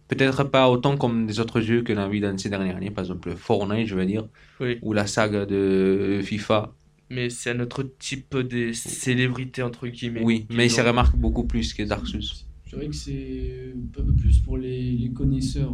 peut-être 0.09 0.45
pas 0.45 0.69
autant 0.71 0.97
comme 0.97 1.27
des 1.27 1.39
autres 1.41 1.61
jeux 1.61 1.83
que 1.83 1.93
l'on 1.93 2.03
a 2.03 2.09
vu 2.09 2.21
dans 2.21 2.37
ces 2.37 2.49
dernières 2.51 2.77
années, 2.77 2.91
par 2.91 3.05
exemple 3.05 3.35
Fortnite, 3.37 3.87
je 3.87 3.95
vais 3.95 4.07
dire, 4.07 4.27
Oui. 4.61 4.79
ou 4.83 4.93
la 4.93 5.07
saga 5.07 5.47
de 5.47 6.21
FIFA. 6.23 6.73
Mais 7.11 7.29
c'est 7.29 7.51
un 7.51 7.61
autre 7.61 7.83
type 7.99 8.37
de 8.37 8.73
célébrité, 8.73 9.63
entre 9.63 9.89
guillemets. 9.89 10.23
Oui, 10.23 10.47
mais 10.51 10.67
il 10.67 10.71
se 10.71 10.81
remarque 10.81 11.17
beaucoup 11.17 11.45
plus 11.45 11.75
que 11.75 11.83
Dark 11.83 12.07
Souls. 12.07 12.23
Je 12.67 12.77
dirais 12.77 12.89
que 12.89 12.95
c'est 12.95 13.73
un 13.99 14.03
peu 14.05 14.13
plus 14.13 14.39
pour 14.39 14.57
les, 14.57 14.93
les 14.93 15.11
connaisseurs, 15.11 15.73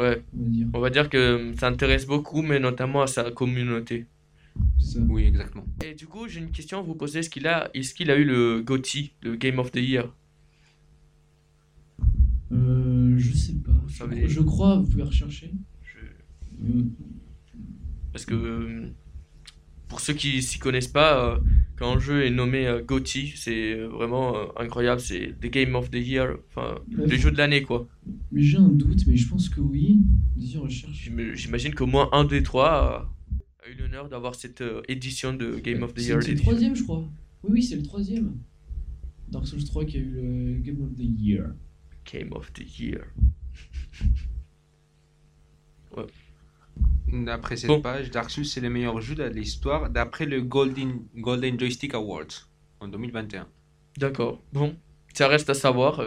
Ouais, 0.00 0.22
on 0.34 0.42
va 0.44 0.48
dire. 0.50 0.66
on 0.74 0.80
va 0.80 0.90
dire 0.90 1.08
que 1.10 1.52
ça 1.58 1.68
intéresse 1.68 2.06
beaucoup, 2.06 2.42
mais 2.42 2.58
notamment 2.58 3.02
à 3.02 3.06
sa 3.06 3.30
communauté. 3.30 4.06
C'est 4.78 4.98
ça. 4.98 5.00
Oui, 5.08 5.24
exactement. 5.24 5.66
Et 5.84 5.94
du 5.94 6.06
coup, 6.06 6.26
j'ai 6.28 6.40
une 6.40 6.50
question 6.50 6.78
à 6.78 6.82
vous 6.82 6.94
poser. 6.94 7.20
Est-ce 7.20 7.30
qu'il 7.30 7.46
a, 7.46 7.70
est-ce 7.74 7.94
qu'il 7.94 8.10
a 8.10 8.16
eu 8.16 8.24
le 8.24 8.62
GOTY, 8.62 9.12
le 9.22 9.36
Game 9.36 9.58
of 9.58 9.70
the 9.72 9.76
Year? 9.76 10.12
Euh, 12.52 13.14
je 13.16 13.32
sais 13.36 13.54
pas. 13.54 13.70
Je, 13.88 13.96
savez- 13.96 14.28
je 14.28 14.40
crois, 14.40 14.76
vous 14.78 14.86
pouvez 14.88 15.02
rechercher. 15.04 15.52
Je- 15.84 15.98
Euh, 16.68 16.82
Parce 18.12 18.24
que 18.26 18.34
euh, 18.34 18.88
pour 19.90 20.00
ceux 20.00 20.14
qui 20.14 20.40
s'y 20.42 20.58
connaissent 20.58 20.88
pas, 20.88 21.34
euh, 21.34 21.38
quand 21.76 21.92
un 21.94 21.98
jeu 21.98 22.24
est 22.24 22.30
nommé 22.30 22.66
euh, 22.66 22.82
GOTY, 22.82 23.34
c'est 23.36 23.74
euh, 23.74 23.88
vraiment 23.88 24.58
incroyable. 24.58 25.00
C'est 25.02 25.34
The 25.40 25.46
Game 25.50 25.74
of 25.74 25.90
the 25.90 25.96
Year, 25.96 26.36
enfin, 26.48 26.76
Ouais. 26.96 27.06
le 27.06 27.16
jeu 27.18 27.30
de 27.30 27.36
l'année, 27.36 27.62
quoi. 27.62 27.86
Mais 28.32 28.40
j'ai 28.42 28.56
un 28.56 28.68
doute, 28.68 29.06
mais 29.06 29.16
je 29.18 29.28
pense 29.28 29.48
que 29.50 29.60
oui. 29.60 29.98
J'imagine 30.38 31.74
qu'au 31.74 31.86
moins 31.86 32.08
un 32.12 32.24
des 32.24 32.42
trois 32.42 33.12
a 33.62 33.68
eu 33.68 33.74
l'honneur 33.74 34.08
d'avoir 34.08 34.34
cette 34.34 34.64
édition 34.88 35.34
de 35.34 35.56
Game 35.56 35.82
of 35.82 35.92
the 35.92 36.00
Year. 36.02 36.22
c'est 36.22 36.32
le 36.32 36.38
troisième, 36.38 36.74
je 36.74 36.82
crois. 36.84 37.04
Oui, 37.42 37.50
oui, 37.52 37.62
c'est 37.62 37.76
le 37.76 37.82
troisième. 37.82 38.32
Dark 39.28 39.46
Souls 39.46 39.64
3 39.64 39.84
qui 39.84 39.96
a 39.98 40.00
eu 40.00 40.10
le 40.10 40.58
Game 40.60 40.80
of 40.82 40.94
the 40.96 41.02
Year. 41.20 41.50
Game 42.10 42.32
of 42.32 42.52
the 42.52 42.78
Year. 42.80 43.04
D'après 47.12 47.56
cette 47.56 47.68
Bon. 47.68 47.80
page, 47.80 48.10
Dark 48.10 48.30
Souls 48.30 48.44
c'est 48.44 48.60
le 48.60 48.70
meilleur 48.70 49.00
jeu 49.00 49.14
de 49.14 49.24
l'histoire 49.24 49.90
d'après 49.90 50.26
le 50.26 50.40
Golden, 50.42 51.00
Golden 51.16 51.58
Joystick 51.58 51.94
Awards 51.94 52.48
en 52.80 52.88
2021. 52.88 53.46
D'accord. 53.96 54.40
Bon, 54.52 54.76
ça 55.12 55.26
reste 55.28 55.50
à 55.50 55.54
savoir. 55.54 56.02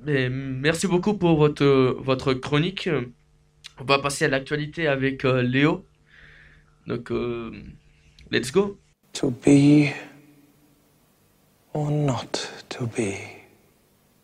Mais 0.00 0.28
merci 0.28 0.86
beaucoup 0.86 1.14
pour 1.14 1.36
votre, 1.36 1.96
votre 2.00 2.34
chronique. 2.34 2.88
On 3.80 3.84
va 3.84 3.98
passer 3.98 4.26
à 4.26 4.28
l'actualité 4.28 4.86
avec 4.86 5.24
euh, 5.24 5.42
Léo. 5.42 5.84
Donc, 6.86 7.10
euh, 7.10 7.50
let's 8.30 8.52
go. 8.52 8.78
To 9.14 9.30
be 9.30 9.90
or 11.72 11.90
not 11.90 12.48
to 12.68 12.86
be? 12.86 13.16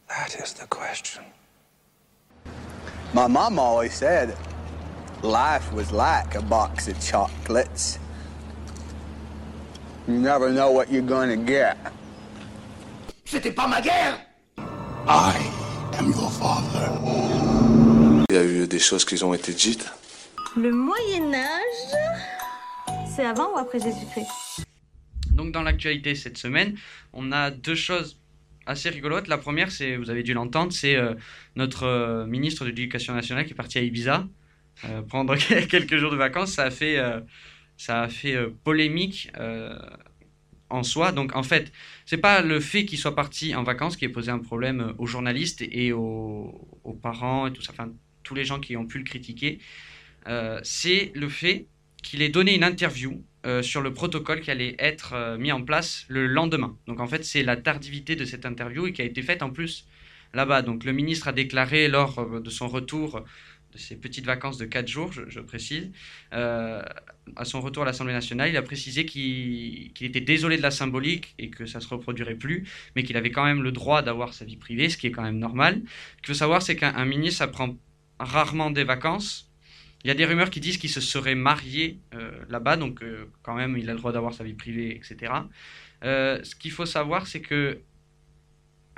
That 0.08 0.34
is 0.38 0.54
the 0.54 0.68
question. 0.68 1.22
My 3.14 3.26
mom 3.28 3.58
always 3.58 3.90
said 3.92 4.36
life 5.22 5.72
was 5.72 5.92
like 5.92 6.34
a 6.34 6.42
box 6.42 6.88
of 6.88 6.98
chocolates. 7.00 7.98
You 10.08 10.14
never 10.18 10.50
know 10.50 10.70
what 10.70 10.90
you're 10.90 11.02
gonna 11.02 11.36
get. 11.36 11.76
I 15.06 15.36
am 15.98 16.10
your 16.10 16.30
father. 16.30 16.90
Il 18.30 18.34
y 18.34 18.38
a 18.38 18.44
eu 18.44 18.66
des 18.66 18.78
choses 18.78 19.04
qui 19.04 19.22
ont 19.22 19.34
été 19.34 19.52
dites. 19.52 19.86
Le 20.56 20.72
Moyen 20.72 21.32
Âge, 21.34 21.94
c'est 23.06 23.24
avant 23.24 23.52
ou 23.54 23.58
après 23.58 23.78
Jésus-Christ? 23.78 24.64
Donc 25.30 25.52
dans 25.52 25.62
l'actualité 25.62 26.14
cette 26.14 26.38
semaine, 26.38 26.76
on 27.12 27.30
a 27.30 27.50
deux 27.50 27.74
choses 27.74 28.18
assez 28.66 28.88
rigolotes. 28.88 29.28
La 29.28 29.38
première, 29.38 29.70
c'est, 29.70 29.96
vous 29.96 30.10
avez 30.10 30.22
dû 30.22 30.34
l'entendre, 30.34 30.72
c'est 30.72 30.96
euh, 30.96 31.14
notre 31.56 31.84
euh, 31.84 32.26
ministre 32.26 32.64
de 32.64 32.70
l'Éducation 32.70 33.14
nationale 33.14 33.44
qui 33.44 33.52
est 33.52 33.56
parti 33.56 33.78
à 33.78 33.82
Ibiza 33.82 34.16
euh, 34.16 34.24
prendre 35.08 35.36
quelques 35.68 35.96
jours 35.96 36.10
de 36.10 36.16
vacances. 36.16 36.52
Ça 36.52 36.64
a 36.64 36.70
fait, 36.70 36.98
euh, 36.98 37.20
ça 37.76 38.02
a 38.02 38.08
fait 38.08 38.34
euh, 38.34 38.50
polémique 38.64 39.30
euh, 39.38 39.74
en 40.70 40.82
soi. 40.82 41.12
Donc 41.12 41.36
en 41.36 41.42
fait, 41.42 41.72
c'est 42.06 42.18
pas 42.18 42.42
le 42.42 42.60
fait 42.60 42.84
qu'il 42.84 42.98
soit 42.98 43.14
parti 43.14 43.54
en 43.54 43.62
vacances 43.62 43.96
qui 43.96 44.06
a 44.06 44.08
posé 44.08 44.30
un 44.30 44.38
problème 44.38 44.80
euh, 44.80 44.92
aux 44.98 45.06
journalistes 45.06 45.62
et 45.62 45.92
aux, 45.92 46.68
parents 47.02 47.46
et 47.46 47.52
tout 47.52 47.62
ça, 47.62 47.72
enfin 47.72 47.92
tous 48.22 48.34
les 48.34 48.44
gens 48.44 48.60
qui 48.60 48.76
ont 48.76 48.86
pu 48.86 48.98
le 48.98 49.04
critiquer. 49.04 49.58
Euh, 50.28 50.60
c'est 50.62 51.12
le 51.14 51.28
fait 51.28 51.66
qu'il 52.02 52.22
ait 52.22 52.28
donné 52.28 52.54
une 52.54 52.64
interview 52.64 53.22
euh, 53.46 53.62
sur 53.62 53.80
le 53.80 53.94
protocole 53.94 54.40
qui 54.40 54.50
allait 54.50 54.76
être 54.78 55.14
euh, 55.14 55.38
mis 55.38 55.52
en 55.52 55.62
place 55.62 56.04
le 56.08 56.26
lendemain. 56.26 56.76
Donc 56.86 57.00
en 57.00 57.06
fait, 57.06 57.24
c'est 57.24 57.42
la 57.42 57.56
tardivité 57.56 58.16
de 58.16 58.26
cette 58.26 58.44
interview 58.44 58.86
et 58.86 58.92
qui 58.92 59.00
a 59.00 59.04
été 59.04 59.22
faite 59.22 59.42
en 59.42 59.50
plus 59.50 59.86
là-bas. 60.34 60.62
Donc 60.62 60.84
le 60.84 60.92
ministre 60.92 61.28
a 61.28 61.32
déclaré 61.32 61.88
lors 61.88 62.18
euh, 62.18 62.40
de 62.40 62.50
son 62.50 62.68
retour 62.68 63.24
de 63.72 63.78
ses 63.78 63.96
petites 63.96 64.26
vacances 64.26 64.58
de 64.58 64.64
4 64.64 64.88
jours, 64.88 65.12
je, 65.12 65.40
précise, 65.40 65.90
euh, 66.32 66.82
à 67.36 67.44
son 67.44 67.60
retour 67.60 67.84
à 67.84 67.86
l'Assemblée 67.86 68.12
nationale, 68.12 68.50
il 68.50 68.56
a 68.56 68.62
précisé 68.62 69.06
qu'il 69.06 69.92
était 70.00 70.20
désolé 70.20 70.56
de 70.56 70.62
la 70.62 70.70
symbolique 70.70 71.34
et 71.38 71.50
que 71.50 71.66
ça 71.66 71.78
ne 71.78 71.84
se 71.84 71.88
reproduirait 71.88 72.34
plus, 72.34 72.68
mais 72.96 73.02
qu'il 73.02 73.16
avait 73.16 73.30
quand 73.30 73.44
même 73.44 73.62
le 73.62 73.72
droit 73.72 74.02
d'avoir 74.02 74.34
sa 74.34 74.44
vie 74.44 74.56
privée, 74.56 74.88
ce 74.88 74.96
qui 74.96 75.06
est 75.06 75.12
quand 75.12 75.22
même 75.22 75.38
normal. 75.38 75.82
Ce 75.84 76.16
qu'il 76.16 76.26
faut 76.28 76.34
savoir, 76.34 76.62
c'est 76.62 76.76
qu'un 76.76 76.94
un 76.94 77.04
ministre, 77.04 77.38
ça 77.38 77.48
prend 77.48 77.76
rarement 78.18 78.70
des 78.70 78.84
vacances. 78.84 79.50
Il 80.04 80.08
y 80.08 80.10
a 80.10 80.14
des 80.14 80.24
rumeurs 80.24 80.50
qui 80.50 80.60
disent 80.60 80.78
qu'il 80.78 80.90
se 80.90 81.00
serait 81.00 81.34
marié 81.34 82.00
euh, 82.14 82.32
là-bas, 82.48 82.76
donc 82.76 83.02
euh, 83.02 83.26
quand 83.42 83.54
même, 83.54 83.76
il 83.76 83.88
a 83.90 83.92
le 83.92 83.98
droit 83.98 84.12
d'avoir 84.12 84.34
sa 84.34 84.44
vie 84.44 84.54
privée, 84.54 84.96
etc. 84.96 85.32
Ce 86.02 86.54
qu'il 86.54 86.70
faut 86.70 86.86
savoir, 86.86 87.26
c'est 87.26 87.42
que 87.42 87.82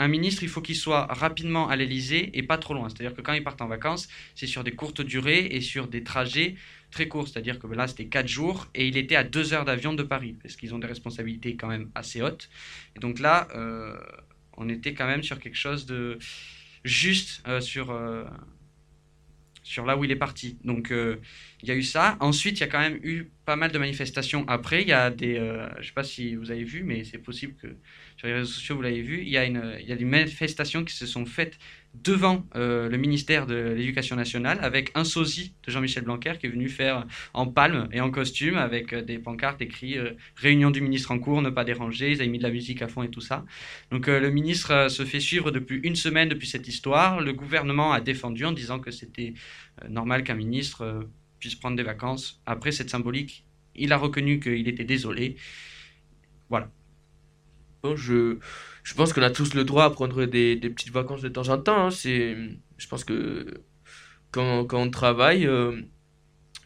un 0.03 0.09
ministre, 0.09 0.43
il 0.43 0.49
faut 0.49 0.61
qu'il 0.61 0.77
soit 0.77 1.07
rapidement 1.07 1.69
à 1.69 1.77
l'Elysée 1.77 2.31
et 2.37 2.43
pas 2.43 2.59
trop 2.59 2.75
loin. 2.75 2.89
C'est-à-dire 2.89 3.15
que 3.15 3.21
quand 3.21 3.33
il 3.33 3.45
part 3.45 3.57
en 3.61 3.67
vacances, 3.67 4.09
c'est 4.35 4.47
sur 4.47 4.65
des 4.65 4.73
courtes 4.73 5.01
durées 5.01 5.47
et 5.47 5.61
sur 5.61 5.87
des 5.87 6.03
trajets 6.03 6.57
très 6.91 7.09
courts. 7.09 7.29
C'est-à-dire 7.29 7.59
que 7.59 7.67
là, 7.69 7.87
c'était 7.87 8.07
4 8.07 8.27
jours 8.27 8.69
et 8.75 8.87
il 8.89 8.97
était 8.97 9.17
à 9.17 9.25
2 9.25 9.55
heures 9.55 9.65
d'avion 9.65 9.93
de 9.95 10.03
Paris, 10.03 10.37
parce 10.43 10.57
qu'ils 10.57 10.75
ont 10.75 10.79
des 10.79 10.87
responsabilités 10.87 11.57
quand 11.57 11.69
même 11.69 11.91
assez 11.95 12.21
hautes. 12.21 12.49
Et 12.97 13.01
donc 13.01 13.21
là, 13.21 13.49
euh, 13.55 13.97
on 14.57 14.69
était 14.69 14.95
quand 14.95 15.07
même 15.07 15.23
sur 15.23 15.39
quelque 15.39 15.57
chose 15.57 15.87
de 15.87 16.19
juste 16.85 17.43
euh, 17.47 17.61
sur, 17.61 17.91
euh, 17.91 18.25
sur 19.63 19.87
là 19.87 19.97
où 19.97 20.05
il 20.05 20.11
est 20.11 20.17
parti. 20.17 20.59
Donc 20.65 20.91
il 20.91 21.69
y 21.69 21.71
a 21.71 21.75
eu 21.75 21.85
ça. 21.85 22.17
Ensuite, 22.21 22.59
il 22.59 22.61
y 22.61 22.65
a 22.65 22.69
quand 22.69 22.81
même 22.81 22.99
eu 23.05 23.31
pas 23.45 23.57
mal 23.57 23.73
de 23.73 23.79
manifestations 23.79 24.45
après. 24.49 24.83
Il 24.83 24.89
y 24.89 24.93
a 24.93 25.11
des, 25.11 25.39
euh, 25.39 25.69
je 25.81 25.89
sais 25.89 25.93
pas 25.93 26.05
si 26.05 26.35
vous 26.37 26.51
avez 26.51 26.65
vu, 26.65 26.83
mais 26.85 27.05
c'est 27.05 27.19
possible 27.19 27.55
que 27.55 27.69
sur 28.17 28.27
les 28.27 28.35
réseaux 28.35 28.53
sociaux 28.53 28.77
vous 28.77 28.83
l'avez 28.83 29.03
vu. 29.03 29.23
Il 29.23 29.29
y 29.29 29.39
a 29.39 29.45
une, 29.45 29.77
il 29.81 29.89
y 29.89 29.93
a 29.93 29.97
des 29.97 30.05
manifestations 30.05 30.85
qui 30.85 30.95
se 30.95 31.07
sont 31.07 31.27
faites 31.27 31.59
devant 31.95 32.47
euh, 32.57 32.89
le 32.89 32.97
ministère 32.97 33.47
de 33.47 33.75
l'Éducation 33.77 34.17
nationale 34.17 34.59
avec 34.63 34.91
un 34.95 35.05
sosie 35.05 35.55
de 35.67 35.71
Jean-Michel 35.71 36.05
Blanquer 36.05 36.35
qui 36.41 36.47
est 36.47 36.51
venu 36.51 36.69
faire 36.69 37.07
en 37.35 37.47
palme 37.47 37.89
et 37.93 38.01
en 38.01 38.11
costume 38.11 38.57
avec 38.57 38.93
euh, 38.93 39.03
des 39.03 39.19
pancartes 39.19 39.61
écrites 39.61 39.99
euh, 39.99 40.13
réunion 40.37 40.71
du 40.71 40.81
ministre 40.81 41.11
en 41.11 41.19
cours, 41.19 41.43
ne 41.43 41.51
pas 41.51 41.65
déranger. 41.65 42.13
Ils 42.13 42.21
avaient 42.21 42.31
mis 42.31 42.39
de 42.39 42.43
la 42.43 42.51
musique 42.51 42.81
à 42.81 42.89
fond 42.89 43.03
et 43.03 43.11
tout 43.11 43.21
ça. 43.21 43.45
Donc 43.91 44.07
le 44.07 44.31
ministre 44.31 44.89
se 44.89 45.05
fait 45.05 45.21
suivre 45.21 45.51
depuis 45.51 45.81
une 45.83 45.97
semaine 45.97 46.29
depuis 46.29 46.49
cette 46.49 46.67
histoire. 46.67 47.21
Le 47.21 47.33
gouvernement 47.33 47.93
a 47.93 48.01
défendu 48.01 48.45
en 48.45 48.53
disant 48.53 48.79
que 48.79 48.91
c'était 48.91 49.35
normal 49.89 50.25
qu'un 50.25 50.35
ministre 50.35 51.07
puisse 51.43 51.57
prendre 51.57 51.77
des 51.77 51.83
vacances. 51.83 52.41
Après 52.47 52.71
cette 52.71 52.89
symbolique, 52.89 53.45
il 53.75 53.93
a 53.93 53.99
reconnu 53.99 54.39
qu'il 54.39 54.69
était 54.69 54.85
désolé. 54.85 55.37
Bon, 56.49 57.97
je, 57.97 58.39
je 58.85 58.95
pense 58.95 59.13
qu'on 59.13 59.23
a 59.23 59.31
tous 59.31 59.55
le 59.55 59.65
droit 59.65 59.85
à 59.85 59.91
prendre 59.91 60.25
des, 60.25 60.57
petites 60.57 60.93
vacances 60.93 61.21
de 61.21 61.29
temps 61.29 61.49
en 61.49 61.59
temps. 61.59 61.87
hein. 61.87 61.91
C'est, 61.91 62.37
je 62.79 62.87
pense 62.87 63.03
que 63.03 63.55
quand, 64.31 64.67
quand 64.67 64.81
on 64.81 64.91
travaille, 64.91 65.47
euh, 65.49 65.83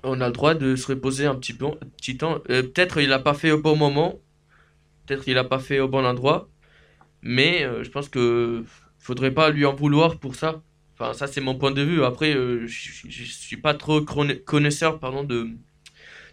on 0.02 0.20
a 0.20 0.26
le 0.26 0.32
droit 0.32 0.52
de 0.54 0.76
se 0.76 0.86
reposer 0.88 1.24
un 1.24 1.36
petit 1.36 1.54
peu, 1.54 1.66
un 1.66 1.88
petit 1.96 2.18
temps. 2.18 2.42
Euh, 2.50 2.62
peut-être 2.62 2.98
il 3.00 3.08
l'a 3.08 3.18
pas 3.18 3.32
fait 3.32 3.50
au 3.50 3.62
bon 3.62 3.76
moment, 3.76 4.20
peut-être 5.06 5.26
il 5.26 5.34
l'a 5.36 5.44
pas 5.44 5.58
fait 5.58 5.80
au 5.80 5.88
bon 5.88 6.04
endroit, 6.04 6.50
mais 7.22 7.64
euh, 7.64 7.82
je 7.82 7.90
pense 7.90 8.10
que 8.10 8.64
faudrait 8.98 9.32
pas 9.32 9.48
lui 9.48 9.64
en 9.64 9.74
vouloir 9.74 10.18
pour 10.20 10.34
ça. 10.34 10.62
Enfin, 10.98 11.12
ça 11.14 11.26
c'est 11.26 11.40
mon 11.40 11.56
point 11.58 11.72
de 11.72 11.82
vue. 11.82 12.04
Après, 12.04 12.34
euh, 12.34 12.66
je, 12.66 13.08
je 13.08 13.24
suis 13.24 13.56
pas 13.58 13.74
trop 13.74 14.02
connaisseur, 14.02 14.98
pardon, 14.98 15.24
de, 15.24 15.50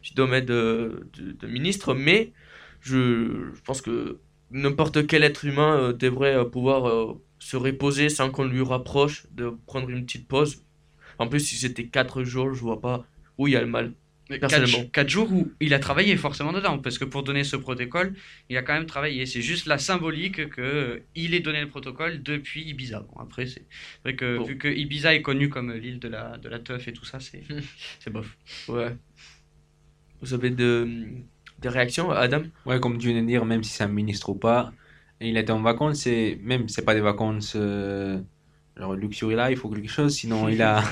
du 0.03 0.13
domaine 0.15 0.45
de, 0.45 1.09
de, 1.13 1.31
de 1.33 1.47
ministre, 1.47 1.93
mais 1.93 2.33
je, 2.81 3.51
je 3.55 3.61
pense 3.63 3.81
que 3.81 4.19
n'importe 4.51 5.07
quel 5.07 5.23
être 5.23 5.45
humain 5.45 5.77
euh, 5.79 5.93
devrait 5.93 6.35
euh, 6.35 6.45
pouvoir 6.45 6.87
euh, 6.89 7.21
se 7.39 7.57
reposer 7.57 8.09
sans 8.09 8.31
qu'on 8.31 8.45
lui 8.45 8.61
rapproche 8.63 9.27
de 9.31 9.49
prendre 9.67 9.89
une 9.89 10.05
petite 10.05 10.27
pause. 10.27 10.63
En 11.19 11.27
plus, 11.27 11.41
si 11.41 11.55
c'était 11.57 11.87
4 11.87 12.23
jours, 12.23 12.53
je 12.53 12.61
vois 12.61 12.81
pas 12.81 13.05
où 13.37 13.47
il 13.47 13.53
y 13.53 13.57
a 13.57 13.61
le 13.61 13.67
mal. 13.67 13.93
Personnellement. 14.39 14.83
4, 14.83 14.91
quatre 14.91 15.09
jours 15.09 15.31
où 15.31 15.51
il 15.59 15.73
a 15.73 15.79
travaillé 15.79 16.15
forcément 16.17 16.53
dedans, 16.53 16.79
parce 16.79 16.97
que 16.97 17.05
pour 17.05 17.23
donner 17.23 17.43
ce 17.43 17.55
protocole, 17.55 18.15
il 18.49 18.57
a 18.57 18.61
quand 18.63 18.73
même 18.73 18.85
travaillé. 18.85 19.25
C'est 19.25 19.41
juste 19.41 19.65
la 19.67 19.77
symbolique 19.77 20.49
que 20.49 20.61
euh, 20.61 20.99
il 21.15 21.33
ait 21.33 21.39
donné 21.39 21.61
le 21.61 21.69
protocole 21.69 22.21
depuis 22.23 22.63
Ibiza. 22.63 23.01
Bon, 23.01 23.19
après, 23.21 23.45
c'est 23.47 23.65
vrai 24.03 24.15
que 24.15 24.37
Bon. 24.37 24.43
vu 24.43 24.57
que 24.57 24.67
Ibiza 24.67 25.13
est 25.15 25.21
connu 25.21 25.49
comme 25.49 25.71
l'île 25.73 25.99
de 25.99 26.07
la, 26.07 26.37
de 26.37 26.49
la 26.49 26.59
teuf 26.59 26.87
et 26.87 26.93
tout 26.93 27.05
ça, 27.05 27.19
c'est 27.19 27.43
c'est 27.99 28.09
bof. 28.11 28.37
Ouais. 28.67 28.95
Vous 30.21 30.33
avez 30.33 30.49
de, 30.51 30.87
des 31.59 31.69
réactions, 31.69 32.11
Adam? 32.11 32.43
Ouais, 32.65 32.79
comme 32.79 32.97
tu 32.97 33.09
viens 33.11 33.21
de 33.21 33.27
dire, 33.27 33.45
même 33.45 33.63
si 33.63 33.71
c'est 33.71 33.83
un 33.83 33.87
ministre 33.89 34.29
ou 34.29 34.35
pas, 34.35 34.73
et 35.19 35.29
il 35.29 35.37
était 35.37 35.51
en 35.51 35.61
vacances, 35.61 35.99
c'est 36.01 36.39
même 36.41 36.67
c'est 36.69 36.83
pas 36.85 36.93
des 36.93 37.01
vacances 37.01 37.53
euh, 37.55 38.21
genre 38.77 38.95
luxury 38.95 39.35
life 39.35 39.63
ou 39.65 39.69
quelque 39.69 39.89
chose, 39.89 40.15
sinon 40.15 40.47
il 40.49 40.61
a, 40.61 40.83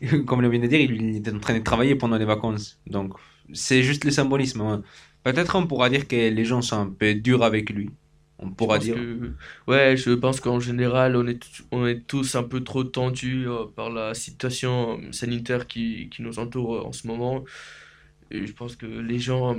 comme 0.26 0.42
il 0.44 0.50
vient 0.50 0.60
de 0.60 0.66
dire, 0.66 0.80
il 0.80 1.16
était 1.16 1.32
en 1.32 1.38
train 1.40 1.54
de 1.58 1.62
travailler 1.64 1.94
pendant 1.96 2.16
les 2.18 2.24
vacances. 2.24 2.80
Donc 2.86 3.14
c'est 3.52 3.82
juste 3.82 4.04
le 4.04 4.10
symbolisme. 4.10 4.60
hein. 4.62 4.82
Peut-être 5.24 5.56
on 5.56 5.66
pourra 5.66 5.90
dire 5.90 6.08
que 6.08 6.16
les 6.16 6.44
gens 6.44 6.62
sont 6.62 6.76
un 6.80 6.90
peu 6.90 7.14
durs 7.14 7.42
avec 7.44 7.70
lui. 7.70 7.90
On 8.38 8.50
pourra 8.52 8.78
dire. 8.78 8.94
que- 8.94 9.34
ouais, 9.66 9.96
je 9.98 10.12
pense 10.12 10.40
qu'en 10.40 10.60
général, 10.60 11.14
on 11.16 11.26
est, 11.26 11.40
on 11.72 11.86
est 11.86 12.06
tous 12.06 12.34
un 12.36 12.42
peu 12.42 12.64
trop 12.64 12.84
tendus 12.84 13.46
euh, 13.46 13.66
par 13.76 13.90
la 13.90 14.14
situation 14.14 14.98
euh, 14.98 15.12
sanitaire 15.12 15.66
qui, 15.66 16.08
qui 16.10 16.22
nous 16.22 16.38
entoure 16.38 16.76
euh, 16.76 16.82
en 16.86 16.92
ce 16.92 17.06
moment. 17.06 17.44
Et 18.30 18.46
je 18.46 18.52
pense 18.54 18.76
que 18.76 18.86
les 18.86 19.18
gens, 19.18 19.56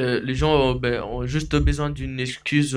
euh, 0.00 0.20
les 0.20 0.34
gens 0.34 0.74
ben, 0.74 1.02
ont 1.02 1.26
juste 1.26 1.54
besoin 1.56 1.90
d'une 1.90 2.20
excuse 2.20 2.76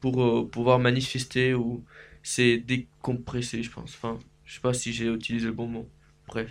pour 0.00 0.50
pouvoir 0.50 0.78
manifester 0.78 1.54
ou 1.54 1.84
c'est 2.22 2.58
décompresser, 2.58 3.62
je 3.62 3.70
pense. 3.70 3.94
Enfin, 3.94 4.18
je 4.44 4.54
sais 4.54 4.60
pas 4.60 4.74
si 4.74 4.92
j'ai 4.92 5.06
utilisé 5.12 5.46
le 5.46 5.52
bon 5.52 5.66
mot. 5.66 5.88
Bref. 6.28 6.50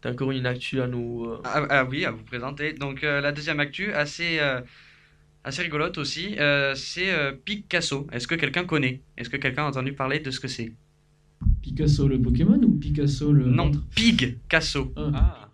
T'as 0.00 0.12
encore 0.12 0.30
une 0.30 0.46
actu 0.46 0.80
à 0.80 0.86
nous. 0.86 1.24
euh, 1.26 1.40
Ah, 1.44 1.66
ah 1.70 1.84
oui, 1.84 2.04
à 2.04 2.10
vous 2.12 2.22
présenter. 2.22 2.72
Donc 2.72 3.02
euh, 3.02 3.20
la 3.20 3.32
deuxième 3.32 3.58
actu, 3.60 3.92
assez, 3.92 4.38
euh, 4.38 4.60
assez 5.44 5.62
rigolote 5.62 5.98
aussi, 5.98 6.36
euh, 6.38 6.74
c'est 6.76 7.10
euh, 7.12 7.32
Picasso. 7.32 8.06
Est-ce 8.12 8.28
que 8.28 8.36
quelqu'un 8.36 8.64
connaît? 8.64 9.00
Est-ce 9.16 9.28
que 9.28 9.36
quelqu'un 9.36 9.64
a 9.64 9.68
entendu 9.68 9.92
parler 9.94 10.20
de 10.20 10.30
ce 10.30 10.38
que 10.40 10.48
c'est? 10.48 10.72
Picasso 11.62 12.06
le 12.08 12.20
Pokémon 12.20 12.60
ou 12.62 12.72
Picasso 12.78 13.32
le. 13.32 13.44
Non, 13.46 13.70
Pig 13.94 14.38
Casso. 14.48 14.92
Ah. 14.96 15.47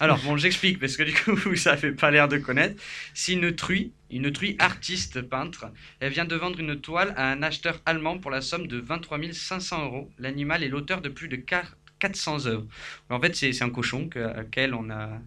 Alors, 0.00 0.18
bon, 0.22 0.36
j'explique, 0.36 0.78
parce 0.78 0.96
que 0.96 1.02
du 1.02 1.12
coup, 1.14 1.34
vous 1.48 1.54
n'avez 1.66 1.92
pas 1.92 2.10
l'air 2.10 2.28
de 2.28 2.38
connaître. 2.38 2.80
C'est 3.14 3.32
une 3.32 3.54
truie, 3.54 3.92
une 4.10 4.30
truie 4.32 4.56
artiste 4.58 5.22
peintre. 5.22 5.66
Elle 6.00 6.12
vient 6.12 6.24
de 6.24 6.36
vendre 6.36 6.58
une 6.60 6.80
toile 6.80 7.12
à 7.16 7.30
un 7.32 7.42
acheteur 7.42 7.80
allemand 7.86 8.18
pour 8.18 8.30
la 8.30 8.40
somme 8.40 8.66
de 8.66 8.78
23 8.78 9.18
500 9.32 9.84
euros. 9.84 10.10
L'animal 10.18 10.62
est 10.62 10.68
l'auteur 10.68 11.00
de 11.00 11.08
plus 11.08 11.28
de 11.28 11.36
4 11.36 11.76
400 11.98 12.46
œuvres. 12.46 12.66
En 13.10 13.20
fait, 13.20 13.34
c'est 13.34 13.62
un 13.62 13.70
cochon 13.70 14.08
que- 14.08 14.20
à 14.20 14.42
lequel 14.42 14.72
on 14.72 14.88
a 14.90 15.20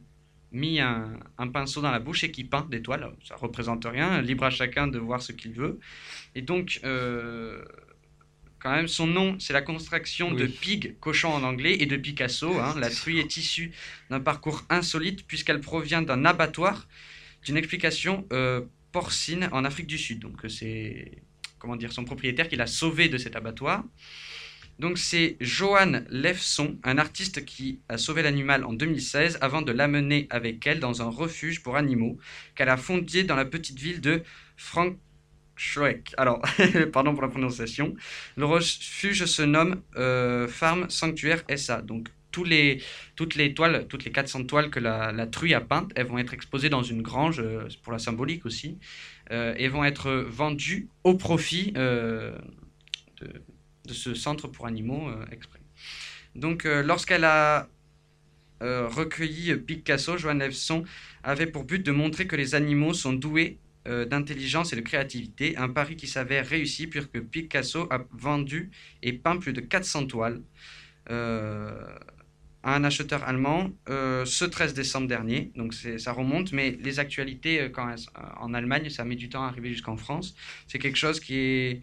mis 0.54 0.80
un, 0.80 1.14
un 1.38 1.48
pinceau 1.48 1.82
dans 1.82 1.92
la 1.92 2.00
bouche 2.00 2.24
et 2.24 2.32
qui 2.32 2.44
peint 2.44 2.66
des 2.70 2.82
toiles. 2.82 3.10
Ça 3.24 3.36
représente 3.36 3.86
rien, 3.86 4.22
libre 4.22 4.46
à 4.46 4.50
chacun 4.50 4.88
de 4.88 5.00
voir 5.00 5.22
ce 5.22 5.32
qu'il 5.34 5.54
veut. 5.54 5.80
Et 6.36 6.42
donc, 6.42 6.80
euh, 6.84 7.64
quand 8.62 8.72
même. 8.72 8.88
Son 8.88 9.08
nom, 9.08 9.38
c'est 9.40 9.54
la 9.54 9.62
contraction 9.62 10.32
de 10.32 10.46
pig, 10.48 10.96
cochon 11.00 11.30
en 11.30 11.44
anglais, 11.44 11.78
et 11.80 11.86
de 11.86 11.98
Picasso. 11.98 12.54
hein. 12.60 12.76
La 12.80 12.90
truie 12.90 13.20
est 13.20 13.38
issue 13.38 13.72
d'un 14.10 14.20
parcours 14.20 14.64
insolite 14.70 15.26
puisqu'elle 15.26 15.60
provient 15.60 16.02
d'un 16.02 16.26
abattoir, 16.26 16.88
d'une 17.44 17.58
explication 17.58 18.28
euh, 18.32 18.62
porcine 18.92 19.50
en 19.52 19.66
Afrique 19.66 19.88
du 19.88 19.98
Sud. 19.98 20.20
Donc 20.20 20.46
euh, 20.46 20.50
c'est 20.50 21.24
comment 21.60 21.76
dire 21.76 21.92
son 21.94 22.04
propriétaire 22.06 22.48
qui 22.50 22.56
l'a 22.56 22.68
sauvé 22.68 23.10
de 23.10 23.18
cet 23.18 23.36
abattoir. 23.36 23.84
Donc 24.80 24.98
c'est 24.98 25.38
Johan 25.42 26.02
Lefson, 26.10 26.80
un 26.84 26.98
artiste 26.98 27.46
qui 27.46 27.80
a 27.88 27.98
sauvé 28.00 28.24
l'animal 28.24 28.64
en 28.64 28.74
2016 28.74 29.38
avant 29.42 29.62
de 29.62 29.72
l'amener 29.72 30.26
avec 30.32 30.66
elle 30.66 30.80
dans 30.80 31.04
un 31.04 31.10
refuge 31.10 31.62
pour 31.62 31.78
animaux 31.78 32.18
qu'elle 32.56 32.70
a 32.70 32.78
fondé 32.78 33.24
dans 33.24 33.36
la 33.36 33.46
petite 33.46 33.78
ville 33.80 34.02
de 34.02 34.24
Frankschweig. 35.62 36.04
Alors, 36.18 36.42
pardon 36.92 37.14
pour 37.14 37.22
la 37.22 37.30
prononciation. 37.30 37.96
Le 38.36 38.46
refuge 38.46 39.26
se 39.26 39.42
nomme 39.42 39.82
euh, 39.96 40.48
Farm 40.48 40.90
Sanctuaire 40.90 41.44
SA. 41.56 41.82
Donc 41.82 42.08
tous 42.32 42.44
les, 42.44 42.82
toutes 43.16 43.36
les 43.36 43.54
toiles, 43.54 43.88
toutes 43.88 44.06
les 44.06 44.12
400 44.12 44.46
toiles 44.46 44.70
que 44.70 44.80
la, 44.80 45.28
truie 45.28 45.54
a 45.54 45.62
peintes, 45.62 45.92
elles 45.96 46.08
vont 46.08 46.18
être 46.18 46.34
exposées 46.34 46.70
dans 46.70 46.84
une 46.84 47.02
grange, 47.02 47.40
euh, 47.40 47.68
pour 47.84 47.92
la 47.92 48.00
symbolique 48.00 48.46
aussi, 48.46 48.78
euh, 49.32 49.54
et 49.58 49.68
vont 49.68 49.84
être 49.84 50.12
vendues 50.12 50.88
au 51.04 51.16
profit 51.16 51.74
de, 51.74 52.34
ce 53.88 54.14
centre 54.14 54.48
pour 54.48 54.66
animaux 54.66 55.12
exprès. 55.32 55.60
Donc 56.36 56.64
lorsqu'elle 56.64 57.26
a 57.26 57.68
recueilli 58.62 59.54
Picasso, 59.56 60.18
Joanne 60.18 60.40
Lefson 60.40 60.86
avait 61.24 61.48
pour 61.48 61.66
but 61.66 61.86
de 61.86 61.92
montrer 61.92 62.26
que 62.26 62.38
les 62.38 62.56
animaux 62.56 62.94
sont 62.94 63.12
doués 63.12 63.60
euh, 63.88 64.06
d'intelligence 64.06 64.74
et 64.74 64.76
de 64.76 64.82
créativité, 64.82 65.58
un 65.58 65.68
pari 65.68 65.96
qui 65.96 66.06
s'avère 66.06 66.46
réussi 66.46 66.86
puisque 66.86 67.20
Picasso 67.20 67.88
a 67.90 68.06
vendu 68.12 68.70
et 69.02 69.12
peint 69.12 69.38
plus 69.38 69.54
de 69.54 69.62
400 69.62 70.06
toiles 70.06 70.42
euh, 71.10 71.84
à 72.62 72.76
un 72.76 72.84
acheteur 72.84 73.24
allemand 73.24 73.72
euh, 73.90 74.24
ce 74.24 74.46
13 74.46 74.76
décembre 74.76 75.08
dernier. 75.08 75.52
Donc 75.56 75.74
ça 75.74 76.12
remonte, 76.12 76.52
mais 76.52 76.78
les 76.80 77.00
actualités 77.00 77.72
en 78.40 78.54
Allemagne, 78.54 78.92
ça 78.92 79.04
met 79.04 79.16
du 79.16 79.30
temps 79.30 79.44
à 79.44 79.48
arriver 79.48 79.70
jusqu'en 79.72 79.98
France. 79.98 80.36
C'est 80.68 80.78
quelque 80.78 80.98
chose 80.98 81.20
qui 81.20 81.36
est 81.38 81.82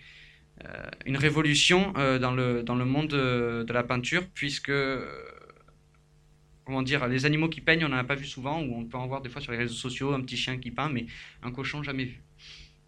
une 1.04 1.16
révolution 1.16 1.92
dans, 2.20 2.32
le, 2.32 2.62
dans 2.62 2.76
le 2.76 2.84
monde 2.84 3.08
de, 3.08 3.72
la 3.72 3.82
peinture, 3.82 4.24
puisque, 4.34 4.70
comment 6.68 6.82
dire, 6.82 7.08
les 7.08 7.26
animaux 7.26 7.48
qui 7.48 7.62
peignent, 7.62 7.86
on 7.86 7.90
n'en 7.90 7.96
a 7.98 8.04
pas 8.04 8.14
vu 8.16 8.26
souvent, 8.26 8.62
ou 8.62 8.74
on 8.76 8.86
peut 8.86 8.98
en 8.98 9.08
voir 9.08 9.22
des 9.22 9.30
fois 9.30 9.40
sur 9.42 9.52
les 9.52 9.58
réseaux 9.58 9.74
sociaux, 9.74 10.12
un 10.14 10.20
petit 10.22 10.36
chien 10.36 10.58
qui 10.58 10.70
peint, 10.70 10.90
mais 10.90 11.06
un 11.42 11.52
cochon, 11.52 11.82
jamais 11.82 12.04
vu. 12.04 12.24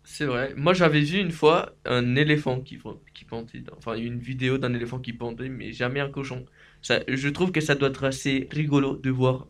C'est 0.04 0.25
vrai. 0.26 0.54
Moi, 0.56 0.72
j'avais 0.75 1.00
vu 1.02 1.18
une 1.18 1.30
fois 1.30 1.75
un 1.84 2.16
éléphant 2.16 2.60
qui, 2.60 2.78
qui 3.14 3.25
pendait. 3.25 3.62
Enfin, 3.76 3.94
une 3.96 4.18
vidéo 4.18 4.58
d'un 4.58 4.75
éléphant 4.75 4.99
qui 4.99 5.12
pendait, 5.12 5.49
mais 5.49 5.72
jamais 5.72 6.00
un 6.00 6.10
cochon. 6.10 6.46
Ça, 6.82 7.00
je 7.08 7.28
trouve 7.28 7.52
que 7.52 7.60
ça 7.60 7.75
doit 7.75 7.90
être 7.90 8.04
assez 8.04 8.49
rigolo 8.50 8.96
de 8.96 9.10
voir 9.10 9.49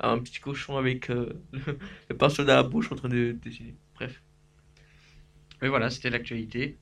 un 0.00 0.18
petit 0.20 0.40
cochon 0.40 0.78
avec 0.78 1.10
euh, 1.10 1.34
le, 1.52 1.78
le 2.10 2.16
pinceau 2.18 2.44
dans 2.44 2.56
la 2.56 2.64
bouche 2.64 2.92
en 2.92 2.96
train 2.96 3.10
de 3.10 3.32
dessiner. 3.32 3.76
Bref. 3.96 4.22
Mais 5.60 5.68
voilà, 5.68 5.90
c'était 5.90 6.10
l'actualité, 6.10 6.78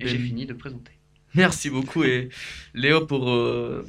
et 0.00 0.06
Et- 0.06 0.08
j'ai 0.08 0.18
fini 0.18 0.46
de 0.46 0.54
présenter. 0.54 1.00
Merci 1.34 1.70
beaucoup, 1.70 2.04
et 2.04 2.30
Léo, 2.74 3.06
pour 3.06 3.28
euh, 3.30 3.84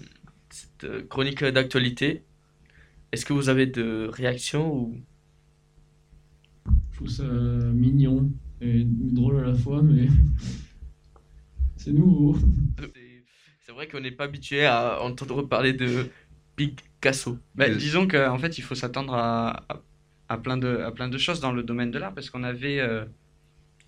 cette 0.49 0.83
euh, 0.85 1.03
chronique 1.07 1.43
d'actualité. 1.43 2.23
Est-ce 3.11 3.25
que 3.25 3.33
vous 3.33 3.49
avez 3.49 3.67
de 3.67 4.09
réactions 4.11 4.73
ou... 4.73 4.97
Je 6.91 6.95
trouve 6.97 7.09
ça 7.09 7.23
mignon 7.23 8.31
et 8.61 8.83
drôle 8.85 9.37
à 9.39 9.47
la 9.47 9.55
fois, 9.55 9.81
mais 9.81 10.07
c'est 11.77 11.93
nouveau. 11.93 12.35
C'est- 13.65 13.71
vrai 13.71 13.87
qu'on 13.87 13.99
n'est 14.01 14.11
pas 14.11 14.25
habitué 14.25 14.65
à 14.65 15.01
entendre 15.01 15.43
parler 15.43 15.73
de 15.73 16.09
Picasso. 16.55 17.37
Euh, 17.59 17.75
disons 17.75 18.07
qu'en 18.07 18.37
fait, 18.37 18.57
il 18.57 18.61
faut 18.61 18.75
s'attendre 18.75 19.13
à, 19.13 19.63
à, 19.71 19.81
à 20.27 20.37
plein 20.37 20.57
de, 20.57 20.77
à 20.79 20.91
plein 20.91 21.07
de 21.07 21.17
choses 21.17 21.39
dans 21.39 21.51
le 21.53 21.63
domaine 21.63 21.91
de 21.91 21.99
l'art, 21.99 22.13
parce 22.13 22.29
qu'on 22.29 22.43
avait... 22.43 22.79
euh, 22.79 23.05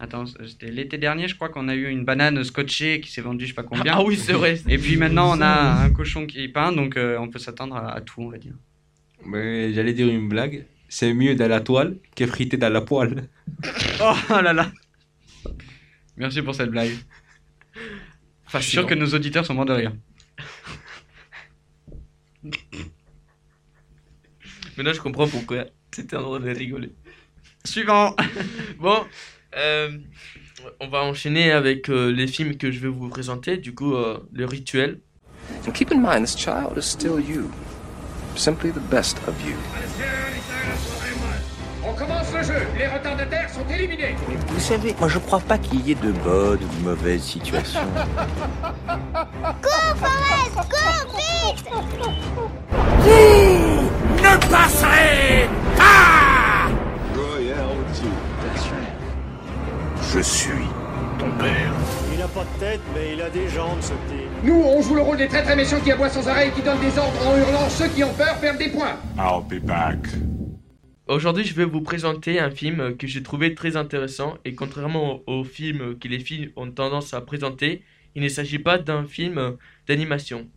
Attends, 0.01 0.25
c'était 0.25 0.71
l'été 0.71 0.97
dernier, 0.97 1.27
je 1.27 1.35
crois 1.35 1.49
qu'on 1.49 1.67
a 1.67 1.75
eu 1.75 1.87
une 1.87 2.03
banane 2.05 2.43
scotchée 2.43 3.01
qui 3.01 3.11
s'est 3.11 3.21
vendue 3.21 3.45
je 3.45 3.49
sais 3.49 3.53
pas 3.53 3.61
combien. 3.61 3.93
Ah 3.95 4.03
oui, 4.03 4.17
c'est 4.17 4.33
vrai. 4.33 4.59
Et 4.67 4.79
puis 4.79 4.97
maintenant, 4.97 5.37
on 5.37 5.41
a 5.41 5.83
un 5.83 5.91
cochon 5.91 6.25
qui 6.25 6.43
est 6.43 6.47
peint, 6.47 6.71
donc 6.71 6.97
euh, 6.97 7.19
on 7.19 7.29
peut 7.29 7.37
s'attendre 7.37 7.75
à, 7.75 7.93
à 7.93 8.01
tout, 8.01 8.19
on 8.19 8.29
va 8.29 8.39
dire. 8.39 8.55
Mais 9.23 9.71
j'allais 9.73 9.93
dire 9.93 10.07
une 10.07 10.27
blague. 10.27 10.65
C'est 10.89 11.13
mieux 11.13 11.35
dans 11.35 11.47
la 11.47 11.61
toile 11.61 11.97
que 12.15 12.25
frité 12.25 12.57
dans 12.57 12.73
la 12.73 12.81
poêle. 12.81 13.29
Oh 14.01 14.41
là 14.41 14.53
là 14.53 14.71
Merci 16.17 16.41
pour 16.41 16.55
cette 16.55 16.71
blague. 16.71 16.93
Enfin, 18.47 18.57
je 18.57 18.63
suis 18.63 18.71
sûr 18.71 18.87
que 18.87 18.95
nos 18.95 19.13
auditeurs 19.13 19.45
sont 19.45 19.53
morts 19.53 19.65
de 19.65 19.73
rire. 19.73 19.93
Maintenant, 24.77 24.93
je 24.93 24.99
comprends 24.99 25.27
pourquoi 25.27 25.65
c'était 25.91 26.15
en 26.15 26.23
train 26.23 26.39
de 26.39 26.49
rigoler. 26.49 26.91
Suivant 27.63 28.15
Bon, 28.79 29.05
euh, 29.57 29.89
on 30.79 30.87
va 30.87 31.03
enchaîner 31.03 31.51
avec 31.51 31.89
euh, 31.89 32.11
les 32.11 32.27
films 32.27 32.57
que 32.57 32.71
je 32.71 32.79
vais 32.79 32.87
vous 32.87 33.09
présenter. 33.09 33.57
Du 33.57 33.73
coup, 33.73 33.95
euh, 33.95 34.19
le 34.33 34.45
rituel. 34.45 34.99
And 35.67 35.71
keep 35.71 35.91
in 35.91 35.97
mind, 35.97 36.25
this 36.25 36.37
child 36.37 36.77
is 36.77 36.83
still 36.83 37.19
you. 37.19 37.51
Simply 38.35 38.71
the 38.71 38.79
best 38.89 39.17
of 39.27 39.35
you. 39.45 39.55
On 41.83 41.93
commence 41.93 42.31
le 42.33 42.43
jeu. 42.43 42.67
Les 42.77 42.87
retardataires 42.87 43.49
sont 43.49 43.67
éliminés. 43.73 44.15
Vous 44.47 44.59
savez, 44.59 44.95
moi 44.99 45.09
je 45.09 45.17
crois 45.17 45.39
pas 45.39 45.57
qu'il 45.57 45.81
y 45.81 45.91
ait 45.91 45.95
de 45.95 46.11
bonnes 46.11 46.59
ou 46.63 46.79
de 46.79 46.83
mauvaises 46.83 47.23
situations. 47.23 47.79
Cours, 49.61 49.95
Forrest 49.97 50.55
Cours, 50.69 51.17
vite 51.43 51.65
Ne 54.21 54.49
passerez 54.49 55.49
Je 60.13 60.19
suis 60.19 60.67
ton 61.17 61.31
père. 61.37 61.73
Il 62.13 62.21
a 62.21 62.27
pas 62.27 62.43
de 62.43 62.59
tête, 62.59 62.81
mais 62.93 63.13
il 63.13 63.21
a 63.21 63.29
des 63.29 63.47
jambes, 63.47 63.79
ce 63.79 63.93
petit. 63.93 64.25
Nous, 64.43 64.61
on 64.61 64.81
joue 64.81 64.95
le 64.95 65.01
rôle 65.01 65.15
des 65.15 65.29
très 65.29 65.41
très 65.41 65.55
méchants 65.55 65.79
qui 65.79 65.89
aboient 65.89 66.09
sans 66.09 66.27
arrêt 66.27 66.49
et 66.49 66.51
qui 66.51 66.61
donnent 66.61 66.81
des 66.81 66.97
ordres 66.97 67.25
en 67.25 67.37
hurlant. 67.37 67.69
Ceux 67.69 67.87
qui 67.87 68.03
ont 68.03 68.13
peur 68.13 68.37
perdent 68.41 68.57
des 68.57 68.67
points. 68.67 68.97
I'll 69.17 69.41
be 69.47 69.63
back. 69.63 69.99
Aujourd'hui, 71.07 71.45
je 71.45 71.53
vais 71.53 71.63
vous 71.63 71.79
présenter 71.79 72.41
un 72.41 72.51
film 72.51 72.97
que 72.97 73.07
j'ai 73.07 73.23
trouvé 73.23 73.55
très 73.55 73.77
intéressant. 73.77 74.37
Et 74.43 74.53
contrairement 74.53 75.21
aux 75.27 75.45
films 75.45 75.97
que 75.97 76.09
les 76.09 76.19
films 76.19 76.49
ont 76.57 76.69
tendance 76.69 77.13
à 77.13 77.21
présenter, 77.21 77.81
il 78.13 78.21
ne 78.21 78.27
s'agit 78.27 78.59
pas 78.59 78.77
d'un 78.77 79.05
film 79.05 79.55
d'animation. 79.87 80.49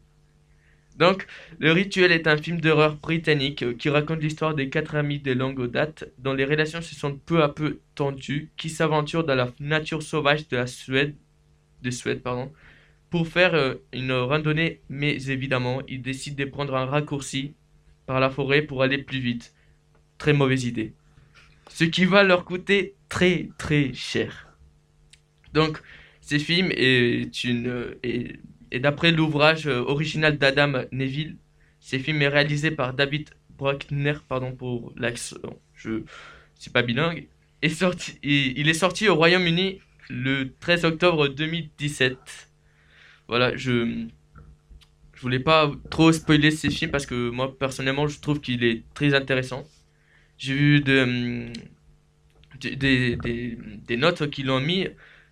Donc, 0.96 1.26
Le 1.59 1.72
Rituel 1.72 2.12
est 2.12 2.28
un 2.28 2.37
film 2.37 2.61
d'horreur 2.61 2.96
britannique 2.96 3.76
qui 3.78 3.88
raconte 3.88 4.22
l'histoire 4.22 4.54
des 4.54 4.68
quatre 4.68 4.94
amis 4.94 5.18
de 5.18 5.33
longue 5.33 5.68
date 5.70 6.04
dont 6.18 6.35
les 6.35 6.44
relations 6.44 6.83
se 6.83 6.94
sont 6.94 7.16
peu 7.16 7.42
à 7.42 7.48
peu 7.48 7.80
tendues, 7.94 8.50
qui 8.57 8.70
s'aventurent 8.70 9.24
dans 9.24 9.35
la 9.35 9.50
nature 9.59 10.02
sauvage 10.02 10.48
de 10.48 10.57
la 10.57 10.66
Suède, 10.66 11.16
de 11.83 11.90
Suède 11.90 12.22
pardon, 12.22 12.52
pour 13.11 13.26
faire 13.26 13.54
euh, 13.54 13.74
une 13.92 14.12
randonnée, 14.12 14.80
mais 14.88 15.14
évidemment, 15.28 15.83
ils 15.88 16.02
décident 16.02 16.44
de 16.44 16.48
prendre 16.48 16.76
un 16.76 16.87
raccourci 16.87 17.54
par 18.07 18.20
la 18.20 18.30
forêt 18.30 18.62
pour 18.62 18.83
aller 18.83 18.98
plus 18.98 19.20
vite. 19.20 19.54
Très 20.18 20.33
mauvaise 20.33 20.64
idée. 20.64 20.94
Ce 21.68 21.85
qui 21.85 22.04
va 22.04 22.22
leur 22.22 22.44
coûter 22.44 22.94
très 23.09 23.48
très 23.59 23.92
cher. 23.94 24.57
Donc, 25.52 25.80
ce 26.20 26.38
film 26.38 26.70
est, 26.72 27.44
une, 27.44 27.66
euh, 27.66 28.00
est 28.74 28.80
d'après 28.80 29.12
l'ouvrage 29.12 29.66
euh, 29.66 29.80
original 29.82 30.38
d'Adam 30.38 30.84
Neville. 30.92 31.37
Ce 31.80 31.98
film 31.98 32.22
est 32.22 32.28
réalisé 32.28 32.70
par 32.70 32.94
David 32.94 33.30
Bruckner, 33.50 34.14
pardon 34.28 34.52
pour 34.54 34.92
l'accent, 34.96 35.37
je 35.74 36.02
suis 36.58 36.70
pas 36.70 36.82
bilingue. 36.82 37.28
Est 37.62 37.70
sorti, 37.70 38.18
il 38.22 38.68
est 38.68 38.74
sorti 38.74 39.08
au 39.08 39.14
Royaume-Uni 39.16 39.80
le 40.10 40.54
13 40.60 40.84
octobre 40.84 41.28
2017. 41.28 42.50
Voilà, 43.28 43.56
je 43.56 44.06
je 45.14 45.20
voulais 45.20 45.40
pas 45.40 45.70
trop 45.90 46.12
spoiler 46.12 46.50
ces 46.50 46.70
films 46.70 46.90
parce 46.90 47.06
que 47.06 47.30
moi 47.30 47.56
personnellement 47.58 48.06
je 48.08 48.18
trouve 48.20 48.40
qu'il 48.40 48.64
est 48.64 48.82
très 48.94 49.14
intéressant. 49.14 49.64
J'ai 50.38 50.54
vu 50.54 50.80
de, 50.82 51.02
hum, 51.02 51.52
des, 52.60 53.16
des, 53.16 53.56
des- 53.87 53.96
notes 53.96 54.30
qui 54.30 54.42
l'ont 54.42 54.60
mis 54.60 54.88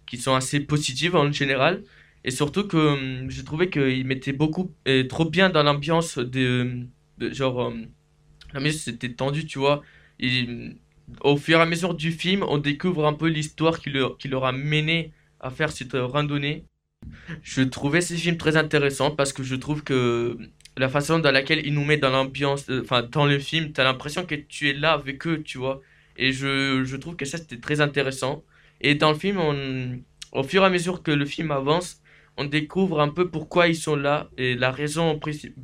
qui 0.07 0.17
sont 0.19 0.35
assez 0.35 0.61
positives 0.61 1.17
en 1.17 1.31
général 1.33 1.83
et 2.25 2.31
surtout 2.31 2.67
que 2.69 2.77
hum, 2.77 3.31
j'ai 3.31 3.45
trouvé 3.45 3.71
qu'il 3.71 4.05
mettait 4.07 4.33
beaucoup 4.33 4.75
et 4.87 5.09
trop 5.09 5.25
bien 5.25 5.51
dans 5.51 5.63
l'ambiance 5.63 6.19
de, 6.19 6.87
genre 7.21 7.59
hum, 7.59 7.87
la 8.53 8.61
musique 8.61 8.83
c'était 8.83 9.13
tendu 9.13 9.47
tu 9.47 9.59
vois 9.59 9.83
et 10.21 10.45
hum, 10.49 10.75
au 11.23 11.37
fur 11.37 11.59
et 11.59 11.63
à 11.63 11.67
mesure 11.67 11.95
du 11.95 12.13
film 12.13 12.43
on 12.49 12.59
découvre 12.59 13.07
un 13.07 13.15
peu 13.15 13.29
l'histoire 13.29 13.81
qui 13.81 13.91
leur, 13.91 14.19
qui 14.19 14.29
leur 14.29 14.45
a 14.45 14.53
mené 14.53 15.13
à 15.41 15.51
faire 15.51 15.73
cette 15.73 15.95
randonnée 15.95 16.65
je 17.43 17.63
trouvais 17.63 18.01
ces 18.01 18.17
films 18.17 18.37
très 18.37 18.57
intéressants 18.57 19.11
parce 19.11 19.33
que 19.33 19.43
je 19.43 19.55
trouve 19.57 19.83
que 19.85 20.39
la 20.77 20.89
façon 20.89 21.19
dans 21.19 21.31
laquelle 21.31 21.65
ils 21.67 21.75
nous 21.75 21.85
mettent 21.85 22.01
dans 22.01 22.11
l'ambiance, 22.11 22.69
euh, 22.71 22.83
enfin 22.83 23.03
dans 23.03 23.27
le 23.27 23.39
film, 23.39 23.73
t'as 23.73 23.85
l'impression 23.85 24.25
que 24.25 24.35
tu 24.35 24.71
es 24.71 24.73
là 24.73 24.93
avec 24.93 25.27
eux, 25.27 25.43
tu 25.43 25.59
vois. 25.59 25.83
Et 26.17 26.33
je, 26.33 26.85
je 26.85 26.97
trouve 26.97 27.17
que 27.17 27.25
ça 27.25 27.39
c'était 27.39 27.59
très 27.61 27.81
intéressant. 27.81 28.45
Et 28.81 28.95
dans 28.95 29.13
le 29.13 29.19
film, 29.19 29.39
on, 29.39 30.01
au 30.33 30.43
fur 30.43 30.63
et 30.63 30.67
à 30.67 30.71
mesure 30.71 31.03
que 31.03 31.11
le 31.11 31.27
film 31.27 31.51
avance, 31.51 32.02
on 32.37 32.45
découvre 32.45 33.01
un 33.01 33.09
peu 33.11 33.31
pourquoi 33.31 33.69
ils 33.69 33.77
sont 33.77 33.97
là 33.97 34.31
et 34.39 34.55
la 34.57 34.71
raison 34.73 35.21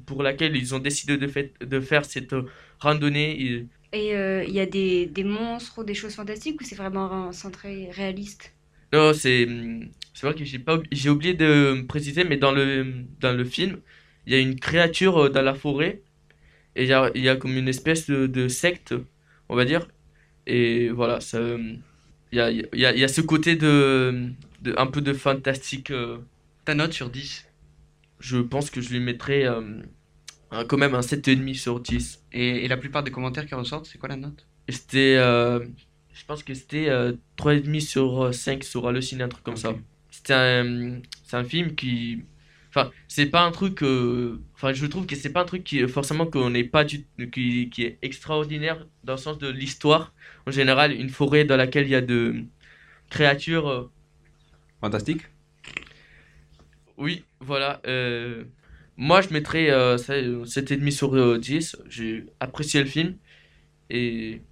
pour 0.07 0.23
laquelle 0.23 0.57
ils 0.57 0.75
ont 0.75 0.79
décidé 0.79 1.17
de, 1.19 1.27
fait- 1.29 1.55
de 1.65 1.81
faire 1.81 2.05
cette 2.05 2.33
euh, 2.35 2.45
randonnée. 2.81 3.69
Et- 3.93 4.15
euh, 4.17 4.45
il 4.45 4.55
y 4.55 4.61
a 4.61 4.67
des, 4.67 5.07
des 5.07 5.25
monstres 5.25 5.79
ou 5.79 5.85
des 5.85 5.95
choses 5.95 6.15
fantastiques 6.15 6.61
ou 6.61 6.65
c'est 6.65 6.75
vraiment 6.75 7.33
centré 7.33 7.91
réaliste? 7.91 8.55
Non, 8.93 9.13
c'est 9.13 9.47
c'est 10.15 10.27
vrai 10.27 10.35
que 10.35 10.45
j'ai 10.45 10.59
oublié- 10.59 10.89
j'ai 10.93 11.11
oublié 11.11 11.35
de 11.35 11.85
préciser, 11.89 12.25
mais 12.25 12.37
dans 12.39 12.53
le 12.53 13.05
dans 13.21 13.33
le 13.37 13.45
film, 13.45 13.81
il 14.27 14.33
y 14.33 14.37
a 14.37 14.41
une 14.41 14.59
créature 14.59 15.25
euh, 15.25 15.29
dans 15.31 15.43
la 15.43 15.55
forêt 15.55 16.03
et 16.77 16.85
il 16.85 16.89
y 16.89 16.95
a, 16.95 17.11
y 17.17 17.29
a 17.29 17.37
comme 17.37 17.57
une 17.57 17.69
espèce 17.69 18.09
de, 18.11 18.27
de 18.29 18.49
secte, 18.49 18.95
on 19.49 19.57
va 19.57 19.65
dire. 19.67 19.89
Et 20.47 20.91
voilà, 20.91 21.21
hum, 21.35 21.79
il 22.33 22.39
y 22.39 22.41
a, 22.43 22.51
y 22.53 22.65
a, 22.87 22.95
y 22.97 23.05
a 23.05 23.09
ce 23.09 23.21
côté 23.23 23.57
de, 23.57 24.33
de 24.63 24.75
un 24.79 24.87
peu 24.89 25.01
de 25.03 25.13
fantastique. 25.15 25.91
euh, 25.93 26.19
Ta 26.69 26.75
note 26.75 26.93
sur 26.93 27.09
10 27.09 27.47
je 28.21 28.37
pense 28.37 28.69
que 28.69 28.83
je 28.83 28.91
lui 28.91 29.01
mettrais 29.01 29.47
euh, 29.47 29.81
un- 30.51 30.67
quand 30.67 30.77
même 30.77 30.95
un 30.95 31.01
7,5 31.01 31.55
sur 31.55 31.81
10. 31.81 32.23
et, 32.31 32.67
et 32.67 32.69
la 32.69 32.77
plupart 32.77 33.03
des 33.03 33.11
commentaires 33.11 33.47
qui 33.47 33.55
ressortent, 33.55 33.87
c'est 33.87 33.97
quoi 33.97 34.11
la 34.11 34.17
note? 34.17 34.47
C'était, 34.69 35.17
euh, 35.17 35.61
je 36.13 36.25
pense 36.27 36.43
que 36.43 36.53
c'était 36.53 36.91
euh, 36.91 37.15
3,5 37.37 37.81
sur 37.81 38.25
euh, 38.25 38.33
5 38.33 38.65
sur 38.65 38.87
Allociné, 38.87 39.23
un 39.23 39.29
truc 39.31 39.45
comme 39.45 39.57
ça. 39.57 39.75
C'était 40.11 40.35
un, 40.35 41.01
c'est 41.25 41.37
un 41.39 41.45
film 41.45 41.75
qui, 41.75 42.25
enfin, 42.69 42.91
c'est 43.07 43.25
pas 43.31 43.45
un 43.47 43.51
truc, 43.51 43.83
euh, 43.83 44.39
enfin, 44.55 44.75
je 44.75 44.85
trouve 44.85 45.07
que 45.07 45.17
c'est 45.17 45.33
pas 45.33 45.41
un 45.41 45.47
truc 45.47 45.65
qui, 45.65 45.89
forcément, 45.89 46.27
qu'on 46.27 46.51
n'est 46.51 46.65
pas 46.65 46.85
du, 46.85 47.07
qui, 47.33 47.71
qui 47.71 47.85
est 47.85 47.99
extraordinaire 48.03 48.87
dans 49.05 49.15
le 49.15 49.19
sens 49.19 49.39
de 49.39 49.49
l'histoire. 49.49 50.13
En 50.47 50.51
général, 50.51 50.93
une 50.93 51.09
forêt 51.09 51.47
dans 51.47 51.57
laquelle 51.57 51.87
il 51.87 51.91
y 51.93 51.95
a 51.95 52.03
de 52.03 52.45
créatures. 53.11 53.69
euh, 53.69 53.91
Fantastique. 54.81 55.23
Oui, 56.99 57.25
voilà. 57.41 57.81
euh, 57.87 58.45
moi, 58.97 59.21
je 59.23 59.31
mettrais 59.33 59.71
euh, 59.71 59.99
ça, 59.99 60.15
euh, 60.15 60.45
7,5 60.45 60.93
sur 60.93 61.15
euh, 61.15 61.39
10. 61.39 61.77
J'ai 61.89 62.27
apprécié 62.41 62.83
le 62.83 62.89
film. 62.89 63.17
Et 63.91 64.43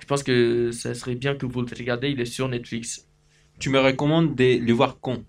je 0.00 0.06
pense 0.06 0.22
que 0.24 0.72
ça 0.72 0.94
serait 0.94 1.16
bien 1.16 1.36
que 1.36 1.46
vous 1.46 1.62
le 1.62 1.68
regardiez. 1.76 2.10
Il 2.10 2.20
est 2.20 2.26
sur 2.26 2.48
Netflix. 2.48 3.08
Tu 3.60 3.70
me 3.70 3.80
recommandes 3.80 4.36
de 4.36 4.44
les 4.44 4.72
voir 4.72 5.00
quand? 5.00 5.24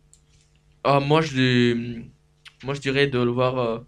Ah, 0.84 1.00
moi, 1.00 1.22
je, 1.22 1.36
l'ai- 1.38 2.12
moi, 2.63 2.74
je 2.74 2.82
dirais 2.82 3.08
de 3.08 3.20
le 3.20 3.32
voir 3.32 3.58
euh, 3.60 3.80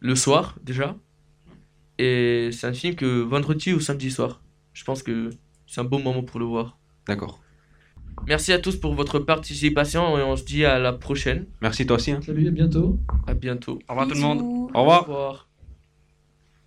le 0.00 0.16
soir, 0.16 0.58
déjà. 0.62 0.96
Et 1.98 2.50
c'est 2.52 2.66
un 2.66 2.72
film 2.74 2.94
que 2.96 3.20
vendredi 3.22 3.72
ou 3.72 3.80
samedi 3.80 4.10
soir. 4.10 4.42
Je 4.74 4.84
pense 4.84 5.02
que 5.02 5.30
c'est 5.66 5.80
un 5.80 5.84
bon 5.84 6.00
moment 6.00 6.22
pour 6.22 6.40
le 6.40 6.46
voir. 6.46 6.78
D'accord. 7.06 7.38
Merci 8.26 8.52
à 8.52 8.58
tous 8.58 8.76
pour 8.76 8.94
votre 8.94 9.18
participation 9.18 10.18
et 10.18 10.22
on 10.22 10.36
se 10.36 10.44
dit 10.44 10.64
à 10.64 10.78
la 10.78 10.92
prochaine. 10.92 11.46
Merci 11.60 11.86
toi 11.86 11.96
aussi. 11.96 12.12
hein. 12.12 12.20
Salut, 12.24 12.46
à 12.48 12.50
bientôt. 12.50 12.98
À 13.26 13.34
bientôt. 13.34 13.78
Au 13.88 13.92
revoir 13.92 14.06
tout 14.08 14.14
le 14.14 14.20
monde. 14.20 14.40
Au 14.74 14.80
revoir. 14.80 15.00
Au 15.08 15.12
revoir. 15.12 15.48